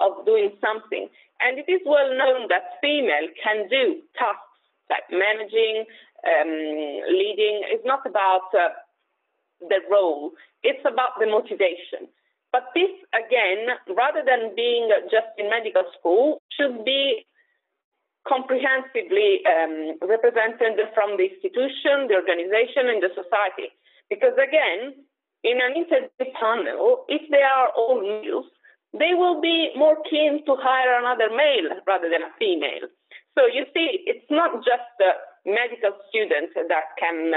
of 0.00 0.24
doing 0.26 0.52
something. 0.60 1.08
And 1.40 1.58
it 1.58 1.68
is 1.70 1.80
well 1.86 2.10
known 2.16 2.48
that 2.48 2.78
female 2.80 3.28
can 3.42 3.68
do 3.68 4.02
tasks 4.18 4.52
like 4.90 5.06
managing, 5.10 5.84
um, 6.26 6.52
leading. 7.08 7.62
It's 7.70 7.86
not 7.86 8.06
about 8.06 8.50
uh, 8.54 8.74
the 9.60 9.80
role, 9.90 10.32
it's 10.62 10.82
about 10.84 11.18
the 11.20 11.26
motivation. 11.26 12.10
But 12.52 12.68
this, 12.76 12.92
again, 13.16 13.80
rather 13.96 14.20
than 14.20 14.54
being 14.54 14.92
just 15.10 15.32
in 15.40 15.48
medical 15.48 15.88
school, 15.98 16.42
should 16.52 16.84
be 16.84 17.24
comprehensively 18.28 19.40
um, 19.48 19.96
represented 20.04 20.78
from 20.94 21.16
the 21.16 21.32
institution, 21.32 22.06
the 22.06 22.20
organization, 22.20 22.92
and 22.92 23.02
the 23.02 23.10
society. 23.16 23.72
Because 24.12 24.36
again, 24.36 24.94
in 25.42 25.58
an 25.58 25.74
interview 25.74 26.30
panel, 26.38 27.08
if 27.08 27.24
they 27.32 27.42
are 27.42 27.72
all 27.74 27.98
males, 27.98 28.46
they 28.92 29.16
will 29.16 29.40
be 29.40 29.72
more 29.74 29.96
keen 30.08 30.44
to 30.44 30.54
hire 30.60 31.00
another 31.00 31.32
male 31.32 31.80
rather 31.88 32.12
than 32.12 32.22
a 32.22 32.32
female. 32.38 32.86
So 33.34 33.48
you 33.48 33.64
see, 33.72 34.04
it's 34.04 34.28
not 34.28 34.60
just 34.60 34.84
the 35.00 35.16
medical 35.48 35.96
students 36.12 36.52
that 36.54 36.86
can 37.00 37.32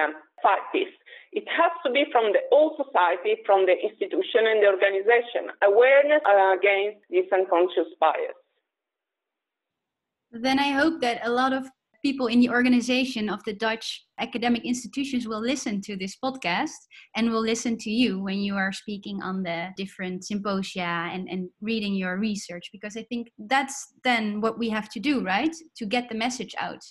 It 1.31 1.43
has 1.49 1.71
to 1.85 1.91
be 1.91 2.05
from 2.11 2.31
the 2.31 2.39
whole 2.51 2.77
society, 2.77 3.41
from 3.45 3.65
the 3.65 3.73
institution 3.73 4.47
and 4.47 4.63
the 4.63 4.67
organization. 4.67 5.51
Awareness 5.63 6.21
against 6.23 7.03
this 7.09 7.25
unconscious 7.33 7.91
bias. 7.99 8.39
Then 10.31 10.59
I 10.59 10.71
hope 10.71 11.01
that 11.01 11.25
a 11.25 11.29
lot 11.29 11.53
of 11.53 11.67
people 12.05 12.27
in 12.27 12.39
the 12.39 12.49
organization 12.49 13.29
of 13.29 13.43
the 13.45 13.53
Dutch 13.53 14.05
academic 14.19 14.63
institutions 14.63 15.27
will 15.27 15.41
listen 15.41 15.81
to 15.81 15.95
this 15.95 16.15
podcast 16.23 16.79
and 17.15 17.31
will 17.31 17.41
listen 17.41 17.77
to 17.79 17.89
you 17.89 18.21
when 18.21 18.37
you 18.37 18.55
are 18.55 18.71
speaking 18.71 19.23
on 19.23 19.41
the 19.41 19.69
different 19.75 20.23
symposia 20.23 21.09
and, 21.11 21.27
and 21.27 21.49
reading 21.61 21.95
your 21.95 22.17
research 22.17 22.69
because 22.71 22.95
I 22.95 23.03
think 23.09 23.31
that's 23.39 23.87
then 24.03 24.39
what 24.39 24.59
we 24.59 24.69
have 24.69 24.87
to 24.89 24.99
do, 24.99 25.23
right? 25.23 25.55
To 25.77 25.85
get 25.85 26.07
the 26.07 26.15
message 26.15 26.53
out. 26.59 26.83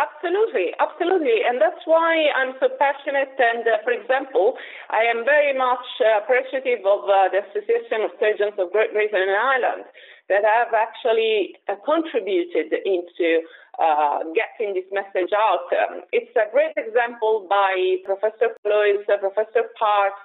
Absolutely, 0.00 0.72
absolutely. 0.80 1.44
And 1.44 1.60
that's 1.60 1.84
why 1.84 2.32
I'm 2.32 2.56
so 2.60 2.68
passionate. 2.80 3.36
And 3.36 3.60
uh, 3.68 3.76
for 3.84 3.92
example, 3.92 4.56
I 4.88 5.04
am 5.04 5.20
very 5.24 5.52
much 5.52 5.84
uh, 6.00 6.24
appreciative 6.24 6.80
of 6.88 7.04
uh, 7.04 7.28
the 7.28 7.44
Association 7.44 8.08
of 8.08 8.10
Surgeons 8.16 8.56
of 8.56 8.72
Great 8.72 8.92
Britain 8.96 9.20
and 9.20 9.36
Ireland 9.36 9.84
that 10.32 10.48
have 10.48 10.72
actually 10.72 11.60
uh, 11.68 11.76
contributed 11.84 12.72
into 12.88 13.44
uh, 13.76 14.24
getting 14.32 14.72
this 14.72 14.88
message 14.96 15.28
out. 15.36 15.68
Um, 15.76 16.08
it's 16.08 16.32
a 16.40 16.48
great 16.48 16.72
example 16.80 17.44
by 17.44 18.00
Professor 18.08 18.56
Floyd, 18.64 19.04
uh, 19.12 19.20
Professor 19.20 19.68
Parks, 19.76 20.24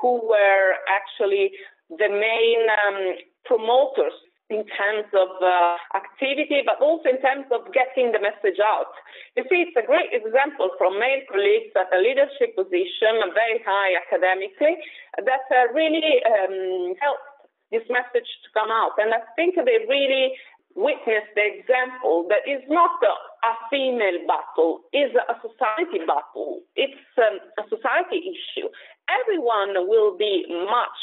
who 0.00 0.24
were 0.24 0.72
actually 0.88 1.52
the 1.92 2.08
main 2.08 2.64
um, 2.88 3.20
promoters 3.44 4.16
in 4.52 4.68
terms 4.76 5.08
of 5.16 5.32
uh, 5.40 5.76
activity, 5.96 6.60
but 6.62 6.76
also 6.84 7.08
in 7.08 7.20
terms 7.24 7.48
of 7.48 7.72
getting 7.72 8.12
the 8.12 8.20
message 8.20 8.60
out. 8.60 8.92
You 9.36 9.48
see, 9.48 9.64
it's 9.64 9.76
a 9.80 9.86
great 9.88 10.12
example 10.12 10.70
from 10.76 11.00
male 11.00 11.24
colleagues 11.26 11.72
at 11.72 11.88
a 11.90 11.98
leadership 11.98 12.52
position, 12.54 13.24
very 13.32 13.64
high 13.64 13.96
academically, 13.96 14.76
that 15.16 15.48
uh, 15.48 15.72
really 15.72 16.20
um, 16.28 16.94
helped 17.00 17.32
this 17.72 17.82
message 17.88 18.28
to 18.44 18.48
come 18.52 18.68
out. 18.68 19.00
And 19.00 19.16
I 19.16 19.24
think 19.34 19.56
they 19.56 19.88
really 19.88 20.36
witnessed 20.76 21.32
the 21.36 21.44
example 21.44 22.28
that 22.28 22.44
is 22.48 22.60
not 22.68 22.92
a, 23.04 23.14
a 23.48 23.52
female 23.72 24.24
battle, 24.28 24.84
is 24.92 25.12
a 25.16 25.36
society 25.40 26.04
battle. 26.04 26.60
It's 26.76 27.00
um, 27.16 27.40
a 27.60 27.64
society 27.68 28.24
issue. 28.28 28.68
Everyone 29.08 29.88
will 29.88 30.16
be 30.16 30.44
much 30.48 31.00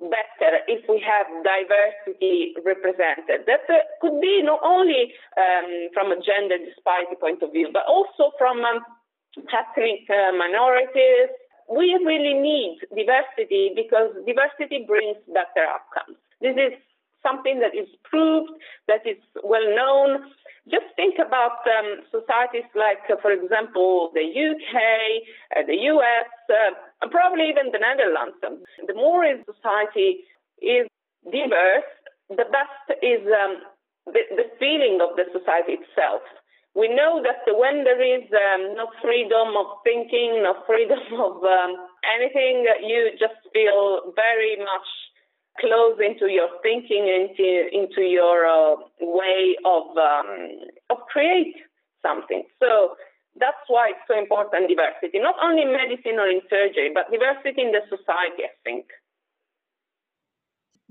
better 0.00 0.60
if 0.66 0.82
we 0.88 1.02
have 1.02 1.26
diversity 1.44 2.54
represented. 2.64 3.46
That 3.46 3.64
uh, 3.70 3.86
could 4.00 4.20
be 4.20 4.42
not 4.42 4.60
only 4.64 5.12
um, 5.38 5.90
from 5.94 6.12
a 6.12 6.18
gender 6.20 6.58
disparity 6.58 7.16
point 7.20 7.42
of 7.42 7.52
view, 7.52 7.70
but 7.72 7.86
also 7.86 8.34
from 8.38 8.64
um, 8.64 8.82
ethnic 9.50 10.06
uh, 10.10 10.34
minorities. 10.34 11.30
We 11.70 11.96
really 12.04 12.34
need 12.34 12.78
diversity 12.92 13.72
because 13.74 14.12
diversity 14.26 14.84
brings 14.86 15.16
better 15.32 15.64
outcomes. 15.64 16.18
This 16.40 16.56
is 16.60 16.76
something 17.24 17.58
that 17.60 17.74
is 17.74 17.88
proved, 18.04 18.52
that 18.86 19.02
is 19.08 19.18
well 19.42 19.64
known. 19.74 20.30
Just 20.70 20.88
think 20.96 21.16
about 21.16 21.64
um, 21.68 22.04
societies 22.12 22.68
like, 22.76 23.04
uh, 23.08 23.16
for 23.20 23.32
example, 23.32 24.12
the 24.14 24.24
UK, 24.24 24.74
uh, 25.56 25.66
the 25.66 25.76
US, 25.92 26.30
uh, 26.48 26.72
and 27.02 27.10
probably 27.10 27.48
even 27.48 27.72
the 27.72 27.80
Netherlands. 27.80 28.36
The 28.40 28.94
more 28.94 29.24
a 29.24 29.40
society 29.44 30.24
is 30.60 30.88
diverse, 31.24 31.88
the 32.28 32.48
best 32.48 32.84
is 33.04 33.20
um, 33.28 33.60
the, 34.06 34.24
the, 34.32 34.48
feeling 34.58 35.00
of 35.04 35.16
the 35.16 35.28
society 35.32 35.76
itself. 35.80 36.24
We 36.74 36.88
know 36.88 37.22
that 37.22 37.44
when 37.46 37.84
there 37.84 38.00
is 38.00 38.24
um, 38.32 38.74
no 38.74 38.88
freedom 39.04 39.52
of 39.56 39.84
thinking, 39.84 40.42
no 40.42 40.56
freedom 40.66 40.98
of 41.20 41.44
um, 41.44 41.72
anything, 42.08 42.64
you 42.82 43.12
just 43.20 43.36
feel 43.52 44.12
very 44.16 44.56
much 44.56 44.88
close 45.60 45.98
into 46.00 46.32
your 46.32 46.48
thinking, 46.62 47.06
into 47.06 47.68
into 47.72 48.02
your 48.02 48.46
uh, 48.46 48.76
way 49.00 49.56
of 49.64 49.96
um, 49.96 50.60
of 50.90 50.98
create 51.10 51.54
something. 52.02 52.42
So 52.60 52.96
that's 53.38 53.64
why 53.68 53.90
it's 53.90 54.06
so 54.06 54.18
important 54.18 54.68
diversity, 54.68 55.18
not 55.18 55.36
only 55.42 55.62
in 55.62 55.72
medicine 55.72 56.18
or 56.18 56.28
in 56.28 56.40
surgery, 56.48 56.90
but 56.94 57.10
diversity 57.10 57.62
in 57.62 57.72
the 57.72 57.82
society. 57.90 58.44
I 58.44 58.54
think 58.62 58.86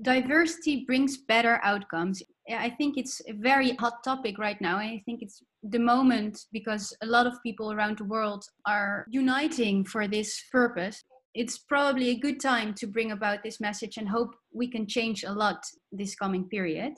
diversity 0.00 0.84
brings 0.86 1.16
better 1.16 1.60
outcomes. 1.62 2.22
I 2.50 2.68
think 2.70 2.98
it's 2.98 3.22
a 3.26 3.32
very 3.32 3.74
hot 3.76 4.04
topic 4.04 4.38
right 4.38 4.60
now. 4.60 4.76
I 4.76 5.02
think 5.06 5.22
it's 5.22 5.42
the 5.62 5.78
moment 5.78 6.44
because 6.52 6.94
a 7.02 7.06
lot 7.06 7.26
of 7.26 7.42
people 7.42 7.72
around 7.72 7.98
the 7.98 8.04
world 8.04 8.44
are 8.66 9.06
uniting 9.08 9.84
for 9.84 10.06
this 10.06 10.42
purpose 10.52 11.02
it's 11.34 11.58
probably 11.58 12.10
a 12.10 12.18
good 12.18 12.40
time 12.40 12.74
to 12.74 12.86
bring 12.86 13.10
about 13.10 13.42
this 13.42 13.60
message 13.60 13.96
and 13.96 14.08
hope 14.08 14.34
we 14.52 14.68
can 14.68 14.86
change 14.86 15.24
a 15.24 15.32
lot 15.32 15.64
this 15.90 16.14
coming 16.14 16.44
period. 16.44 16.94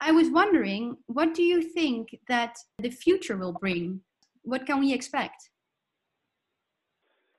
I 0.00 0.12
was 0.12 0.28
wondering, 0.28 0.96
what 1.06 1.34
do 1.34 1.42
you 1.42 1.62
think 1.62 2.18
that 2.28 2.56
the 2.78 2.90
future 2.90 3.36
will 3.36 3.52
bring? 3.54 4.00
What 4.42 4.66
can 4.66 4.80
we 4.80 4.92
expect? 4.92 5.48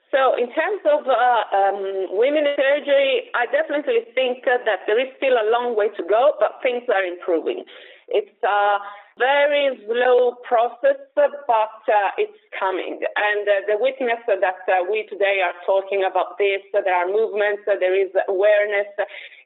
So, 0.10 0.34
in 0.38 0.48
terms 0.48 0.82
of 0.86 1.06
uh, 1.06 1.44
um, 1.58 2.18
women 2.18 2.48
in 2.48 2.56
surgery, 2.56 3.30
I 3.36 3.46
definitely 3.52 4.08
think 4.16 4.46
that 4.46 4.88
there 4.88 5.00
is 5.00 5.12
still 5.18 5.34
a 5.34 5.52
long 5.52 5.76
way 5.76 5.90
to 5.90 6.04
go, 6.10 6.34
but 6.40 6.64
things 6.64 6.84
are 6.88 7.04
improving. 7.04 7.66
It's 8.08 8.32
a 8.44 8.78
very 9.18 9.80
slow 9.88 10.36
process, 10.44 11.00
but 11.16 11.80
uh, 11.88 12.12
it's 12.18 12.36
coming. 12.60 13.00
And 13.00 13.48
uh, 13.48 13.64
the 13.68 13.78
witness 13.80 14.20
that 14.28 14.44
uh, 14.68 14.84
we 14.92 15.08
today 15.08 15.40
are 15.40 15.56
talking 15.66 16.04
about 16.04 16.38
this, 16.38 16.60
there 16.74 16.94
are 16.94 17.08
movements, 17.08 17.64
there 17.66 17.96
is 17.96 18.12
awareness. 18.28 18.92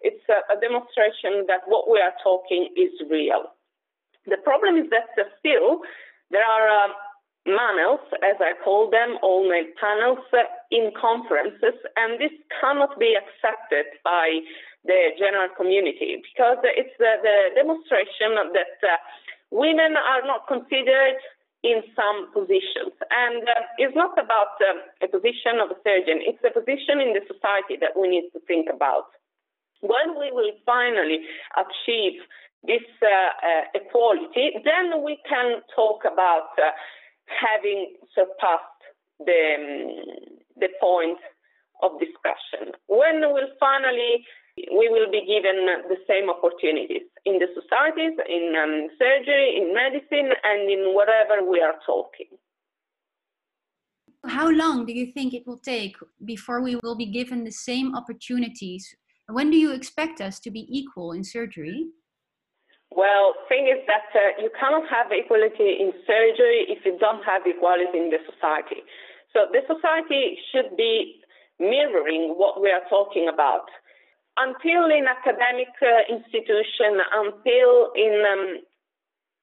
It's 0.02 0.26
a 0.30 0.58
demonstration 0.60 1.46
that 1.48 1.62
what 1.68 1.90
we 1.90 2.02
are 2.02 2.14
talking 2.24 2.70
is 2.76 2.94
real. 3.10 3.54
The 4.26 4.42
problem 4.42 4.78
is 4.78 4.90
that 4.90 5.14
still 5.38 5.86
there 6.32 6.46
are 6.46 6.90
panels, 7.46 8.02
as 8.26 8.38
I 8.42 8.54
call 8.64 8.90
them, 8.90 9.18
all 9.22 9.48
male 9.48 9.70
panels 9.80 10.26
in 10.72 10.92
conferences, 11.00 11.78
and 11.96 12.20
this 12.20 12.34
cannot 12.62 12.98
be 13.00 13.14
accepted 13.14 13.86
by 14.04 14.42
the 14.86 15.12
general 15.18 15.50
community 15.58 16.22
because 16.24 16.58
it's 16.64 16.96
the, 16.98 17.20
the 17.22 17.38
demonstration 17.56 18.38
that 18.54 18.78
uh, 18.82 18.98
women 19.52 19.98
are 19.98 20.26
not 20.26 20.48
considered 20.48 21.18
in 21.64 21.84
some 21.96 22.32
positions. 22.32 22.96
And 23.12 23.44
uh, 23.44 23.68
it's 23.78 23.96
not 23.96 24.16
about 24.16 24.56
um, 24.64 24.80
a 25.04 25.08
position 25.12 25.60
of 25.60 25.72
a 25.72 25.80
surgeon, 25.84 26.24
it's 26.24 26.44
a 26.44 26.54
position 26.56 27.04
in 27.04 27.12
the 27.12 27.24
society 27.28 27.76
that 27.82 28.00
we 28.00 28.08
need 28.08 28.32
to 28.32 28.40
think 28.48 28.68
about. 28.72 29.12
When 29.82 30.20
we 30.20 30.32
will 30.32 30.52
finally 30.66 31.24
achieve 31.56 32.20
this 32.64 32.84
uh, 33.02 33.08
uh, 33.08 33.64
equality, 33.76 34.60
then 34.64 35.04
we 35.04 35.20
can 35.28 35.64
talk 35.76 36.04
about 36.04 36.52
uh, 36.60 36.72
having 37.28 37.96
surpassed 38.16 38.82
the, 39.20 39.44
um, 39.56 40.40
the 40.60 40.70
point 40.80 41.20
of 41.84 42.00
discussion. 42.00 42.76
When 42.88 43.24
we'll 43.32 43.56
finally 43.60 44.24
we 44.68 44.90
will 44.92 45.08
be 45.08 45.24
given 45.24 45.88
the 45.88 45.96
same 46.04 46.30
opportunities 46.30 47.08
in 47.26 47.40
the 47.40 47.48
societies, 47.54 48.18
in 48.28 48.54
um, 48.56 48.88
surgery, 48.98 49.58
in 49.58 49.74
medicine, 49.74 50.32
and 50.44 50.70
in 50.70 50.94
whatever 50.94 51.48
we 51.48 51.62
are 51.62 51.76
talking. 51.86 52.28
How 54.26 54.50
long 54.50 54.86
do 54.86 54.94
you 54.94 55.14
think 55.14 55.34
it 55.34 55.48
will 55.48 55.60
take 55.60 55.96
before 56.26 56.62
we 56.62 56.76
will 56.84 56.96
be 56.96 57.06
given 57.06 57.44
the 57.44 57.52
same 57.52 57.96
opportunities? 57.96 58.94
When 59.28 59.50
do 59.50 59.58
you 59.58 59.72
expect 59.72 60.20
us 60.20 60.40
to 60.42 60.52
be 60.52 60.68
equal 60.70 61.14
in 61.14 61.24
surgery? 61.24 61.88
Well, 62.92 63.36
thing 63.48 63.68
is 63.68 63.86
that 63.86 64.10
uh, 64.18 64.42
you 64.42 64.50
cannot 64.60 64.90
have 64.90 65.08
equality 65.12 65.78
in 65.80 65.94
surgery 66.08 66.66
if 66.68 66.84
you 66.86 66.98
don't 67.00 67.24
have 67.24 67.44
equality 67.46 67.98
in 67.98 68.10
the 68.10 68.18
society. 68.26 68.82
So 69.32 69.46
the 69.54 69.62
society 69.70 70.38
should 70.52 70.76
be 70.76 71.22
mirroring 71.60 72.34
what 72.36 72.62
we 72.62 72.72
are 72.72 72.82
talking 72.90 73.30
about. 73.32 73.70
Until 74.40 74.88
in 74.88 75.04
academic 75.04 75.76
uh, 75.84 76.08
institution, 76.08 77.04
until 77.12 77.92
in 77.92 78.24
um, 78.24 78.44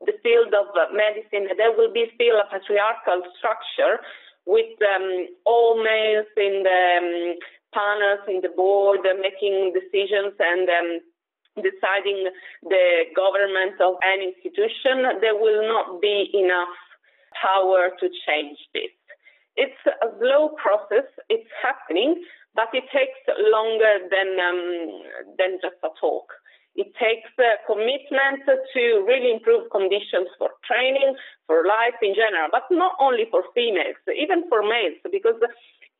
the 0.08 0.16
field 0.24 0.56
of 0.56 0.72
medicine, 0.92 1.52
there 1.56 1.76
will 1.76 1.92
be 1.92 2.08
still 2.16 2.40
a 2.40 2.48
patriarchal 2.48 3.20
structure 3.36 4.00
with 4.46 4.72
um, 4.80 5.26
all 5.44 5.76
males 5.82 6.30
in 6.36 6.64
the 6.64 6.82
um, 6.96 7.36
panels, 7.76 8.24
in 8.28 8.40
the 8.40 8.52
board, 8.56 9.00
uh, 9.04 9.12
making 9.20 9.76
decisions 9.76 10.32
and 10.38 10.64
um, 10.70 10.90
deciding 11.60 12.28
the 12.62 13.08
government 13.16 13.80
of 13.80 13.96
an 14.04 14.20
institution, 14.20 15.20
there 15.20 15.36
will 15.36 15.66
not 15.66 16.00
be 16.00 16.30
enough 16.32 16.76
power 17.36 17.90
to 18.00 18.06
change 18.24 18.58
this. 18.72 18.92
It's 19.56 19.82
a 19.88 20.08
slow 20.20 20.52
process, 20.60 21.08
it's 21.28 21.48
happening, 21.64 22.22
but 22.56 22.72
it 22.72 22.84
takes 22.90 23.20
longer 23.38 24.08
than, 24.08 24.28
um, 24.40 24.62
than 25.38 25.60
just 25.60 25.76
a 25.84 25.92
talk. 26.00 26.32
It 26.74 26.92
takes 27.00 27.32
a 27.40 27.56
commitment 27.64 28.44
to 28.44 28.82
really 29.06 29.32
improve 29.32 29.70
conditions 29.70 30.28
for 30.36 30.50
training, 30.64 31.16
for 31.46 31.64
life 31.64 31.96
in 32.02 32.14
general, 32.14 32.48
but 32.52 32.64
not 32.70 32.92
only 33.00 33.24
for 33.30 33.44
females, 33.54 33.96
even 34.08 34.48
for 34.48 34.60
males, 34.62 35.00
because 35.10 35.40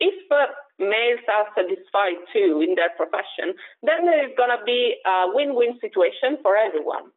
if 0.00 0.14
uh, 0.30 0.52
males 0.78 1.24
are 1.32 1.48
satisfied 1.56 2.20
too 2.32 2.60
in 2.66 2.74
their 2.74 2.92
profession, 2.96 3.56
then 3.82 4.04
there 4.04 4.28
is 4.28 4.34
going 4.36 4.52
to 4.52 4.62
be 4.64 4.96
a 5.06 5.32
win-win 5.32 5.78
situation 5.80 6.36
for 6.42 6.56
everyone. 6.56 7.12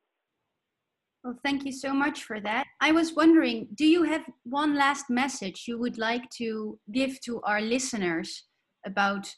Well, 1.24 1.38
thank 1.44 1.66
you 1.66 1.74
so 1.74 1.94
much 1.94 2.24
for 2.24 2.40
that. 2.40 2.66
I 2.80 2.94
was 2.94 3.14
wondering, 3.14 3.68
do 3.76 3.86
you 3.86 4.04
have 4.04 4.24
one 4.44 4.76
last 4.76 5.10
message 5.10 5.66
you 5.68 5.78
would 5.78 5.98
like 5.98 6.30
to 6.38 6.80
give 6.94 7.20
to 7.22 7.42
our 7.42 7.60
listeners 7.60 8.46
about 8.86 9.34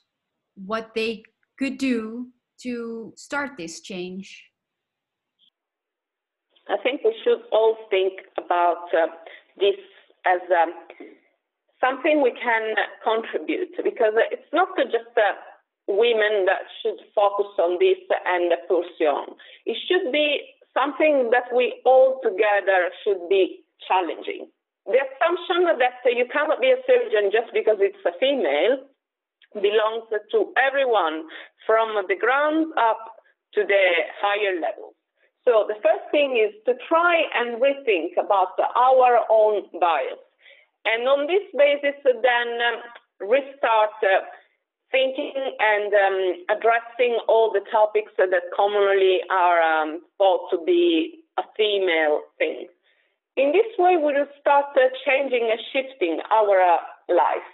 what 0.56 0.92
they 0.96 1.24
could 1.58 1.78
do 1.78 2.28
to 2.64 3.14
start 3.16 3.52
this 3.58 3.82
change? 3.82 4.44
I 6.70 6.78
think 6.84 7.02
we 7.04 7.16
should 7.24 7.42
all 7.52 7.76
think 7.90 8.14
about 8.38 8.88
uh, 8.94 9.08
this 9.58 9.76
as 10.26 10.42
um, 10.50 10.74
something 11.82 12.22
we 12.22 12.32
can 12.32 12.76
contribute 13.04 13.74
because 13.84 14.14
it's 14.32 14.52
not 14.54 14.70
just 14.78 15.12
uh, 15.18 15.34
women 15.88 16.46
that 16.46 16.70
should 16.82 17.02
focus 17.16 17.52
on 17.58 17.78
this 17.82 17.98
and 18.26 18.54
pursue 18.70 19.10
on. 19.10 19.36
It 19.66 19.78
should 19.90 20.12
be 20.12 20.42
something 20.74 21.32
that 21.32 21.50
we 21.54 21.82
all 21.84 22.22
together 22.24 22.94
should 23.04 23.28
be 23.28 23.66
challenging. 23.88 24.48
The 24.86 25.02
assumption 25.02 25.66
that 25.66 26.02
you 26.06 26.26
cannot 26.32 26.62
be 26.62 26.72
a 26.72 26.82
surgeon 26.86 27.30
just 27.34 27.54
because 27.54 27.78
it's 27.82 28.02
a 28.06 28.14
female 28.20 28.86
belongs 29.54 30.08
to 30.32 30.54
everyone 30.56 31.28
from 31.66 31.96
the 32.08 32.16
ground 32.16 32.74
up 32.78 33.20
to 33.54 33.64
the 33.64 33.86
higher 34.22 34.60
levels. 34.60 34.96
So 35.44 35.66
the 35.68 35.76
first 35.82 36.06
thing 36.12 36.38
is 36.38 36.54
to 36.66 36.74
try 36.88 37.24
and 37.36 37.62
rethink 37.62 38.14
about 38.18 38.54
our 38.76 39.26
own 39.30 39.64
bias 39.80 40.22
and 40.86 41.08
on 41.08 41.28
this 41.28 41.46
basis, 41.54 41.98
then 42.04 42.48
um, 42.58 43.30
restart 43.30 43.94
uh, 44.02 44.26
thinking 44.90 45.34
and 45.60 45.94
um, 45.94 46.58
addressing 46.58 47.20
all 47.28 47.52
the 47.54 47.62
topics 47.72 48.12
that 48.18 48.34
commonly 48.56 49.20
are 49.30 49.62
um, 49.62 50.02
thought 50.18 50.50
to 50.52 50.58
be 50.66 51.22
a 51.38 51.44
female 51.56 52.22
thing. 52.38 52.68
In 53.38 53.52
this 53.54 53.70
way, 53.78 53.96
we 53.96 54.12
will 54.12 54.28
start 54.40 54.66
uh, 54.76 54.90
changing 55.06 55.50
and 55.52 55.62
shifting 55.72 56.20
our 56.32 56.60
uh, 56.60 56.78
life. 57.14 57.52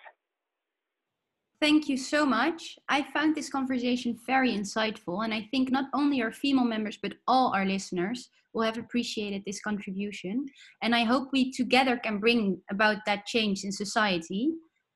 Thank 1.60 1.89
you 1.89 1.98
so 1.98 2.24
much. 2.24 2.78
I 2.88 3.08
found 3.13 3.36
this 3.36 3.50
conversation 3.50 4.20
very 4.28 4.52
insightful, 4.52 5.24
and 5.24 5.34
I 5.34 5.48
think 5.50 5.72
not 5.72 5.86
only 5.93 6.22
our 6.22 6.32
female 6.32 6.65
members, 6.65 7.00
but 7.02 7.15
all 7.28 7.52
our 7.54 7.65
listeners 7.65 8.30
will 8.54 8.62
have 8.62 8.78
appreciated 8.78 9.41
this 9.46 9.60
contribution. 9.60 10.46
And 10.84 10.93
I 10.93 11.04
hope 11.04 11.30
we 11.32 11.52
together 11.52 11.98
can 11.98 12.20
bring 12.20 12.62
about 12.70 12.98
that 13.08 13.26
change 13.26 13.63
in 13.63 13.72
society. 13.72 14.52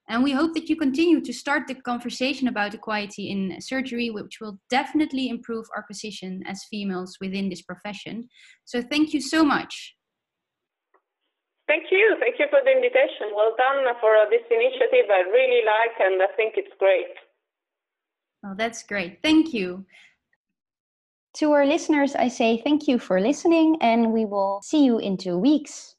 And 0.07 0.23
we 0.23 0.33
hope 0.33 0.53
that 0.53 0.69
you 0.69 0.75
continue 0.75 1.21
to 1.21 1.33
start 1.33 1.67
the 1.67 1.75
conversation 1.75 2.47
about 2.47 2.75
equality 2.75 3.31
in 3.31 3.59
surgery, 3.59 4.11
which 4.11 4.39
will 4.39 4.59
definitely 4.69 5.29
improve 5.29 5.65
our 5.75 5.83
position 5.83 6.43
as 6.45 6.65
females 6.69 7.17
within 7.19 7.49
this 7.49 7.61
profession. 7.63 8.27
So 8.65 8.83
thank 8.83 9.13
you 9.13 9.21
so 9.21 9.43
much. 9.43 9.95
Thank 11.71 11.85
you. 11.89 12.17
Thank 12.19 12.35
you 12.37 12.47
for 12.49 12.59
the 12.65 12.71
invitation. 12.71 13.31
Well 13.33 13.55
done 13.57 13.87
for 14.01 14.17
uh, 14.17 14.25
this 14.29 14.43
initiative. 14.51 15.07
I 15.09 15.21
really 15.31 15.63
like 15.63 15.95
and 16.01 16.21
I 16.21 16.27
think 16.35 16.55
it's 16.57 16.75
great. 16.77 17.15
Well, 18.43 18.55
that's 18.57 18.83
great. 18.83 19.19
Thank 19.23 19.53
you. 19.53 19.85
To 21.35 21.53
our 21.53 21.65
listeners, 21.65 22.13
I 22.13 22.27
say 22.27 22.57
thank 22.57 22.89
you 22.89 22.99
for 22.99 23.21
listening, 23.21 23.77
and 23.79 24.11
we 24.11 24.25
will 24.25 24.59
see 24.61 24.83
you 24.83 24.97
in 24.97 25.15
two 25.15 25.37
weeks. 25.37 25.95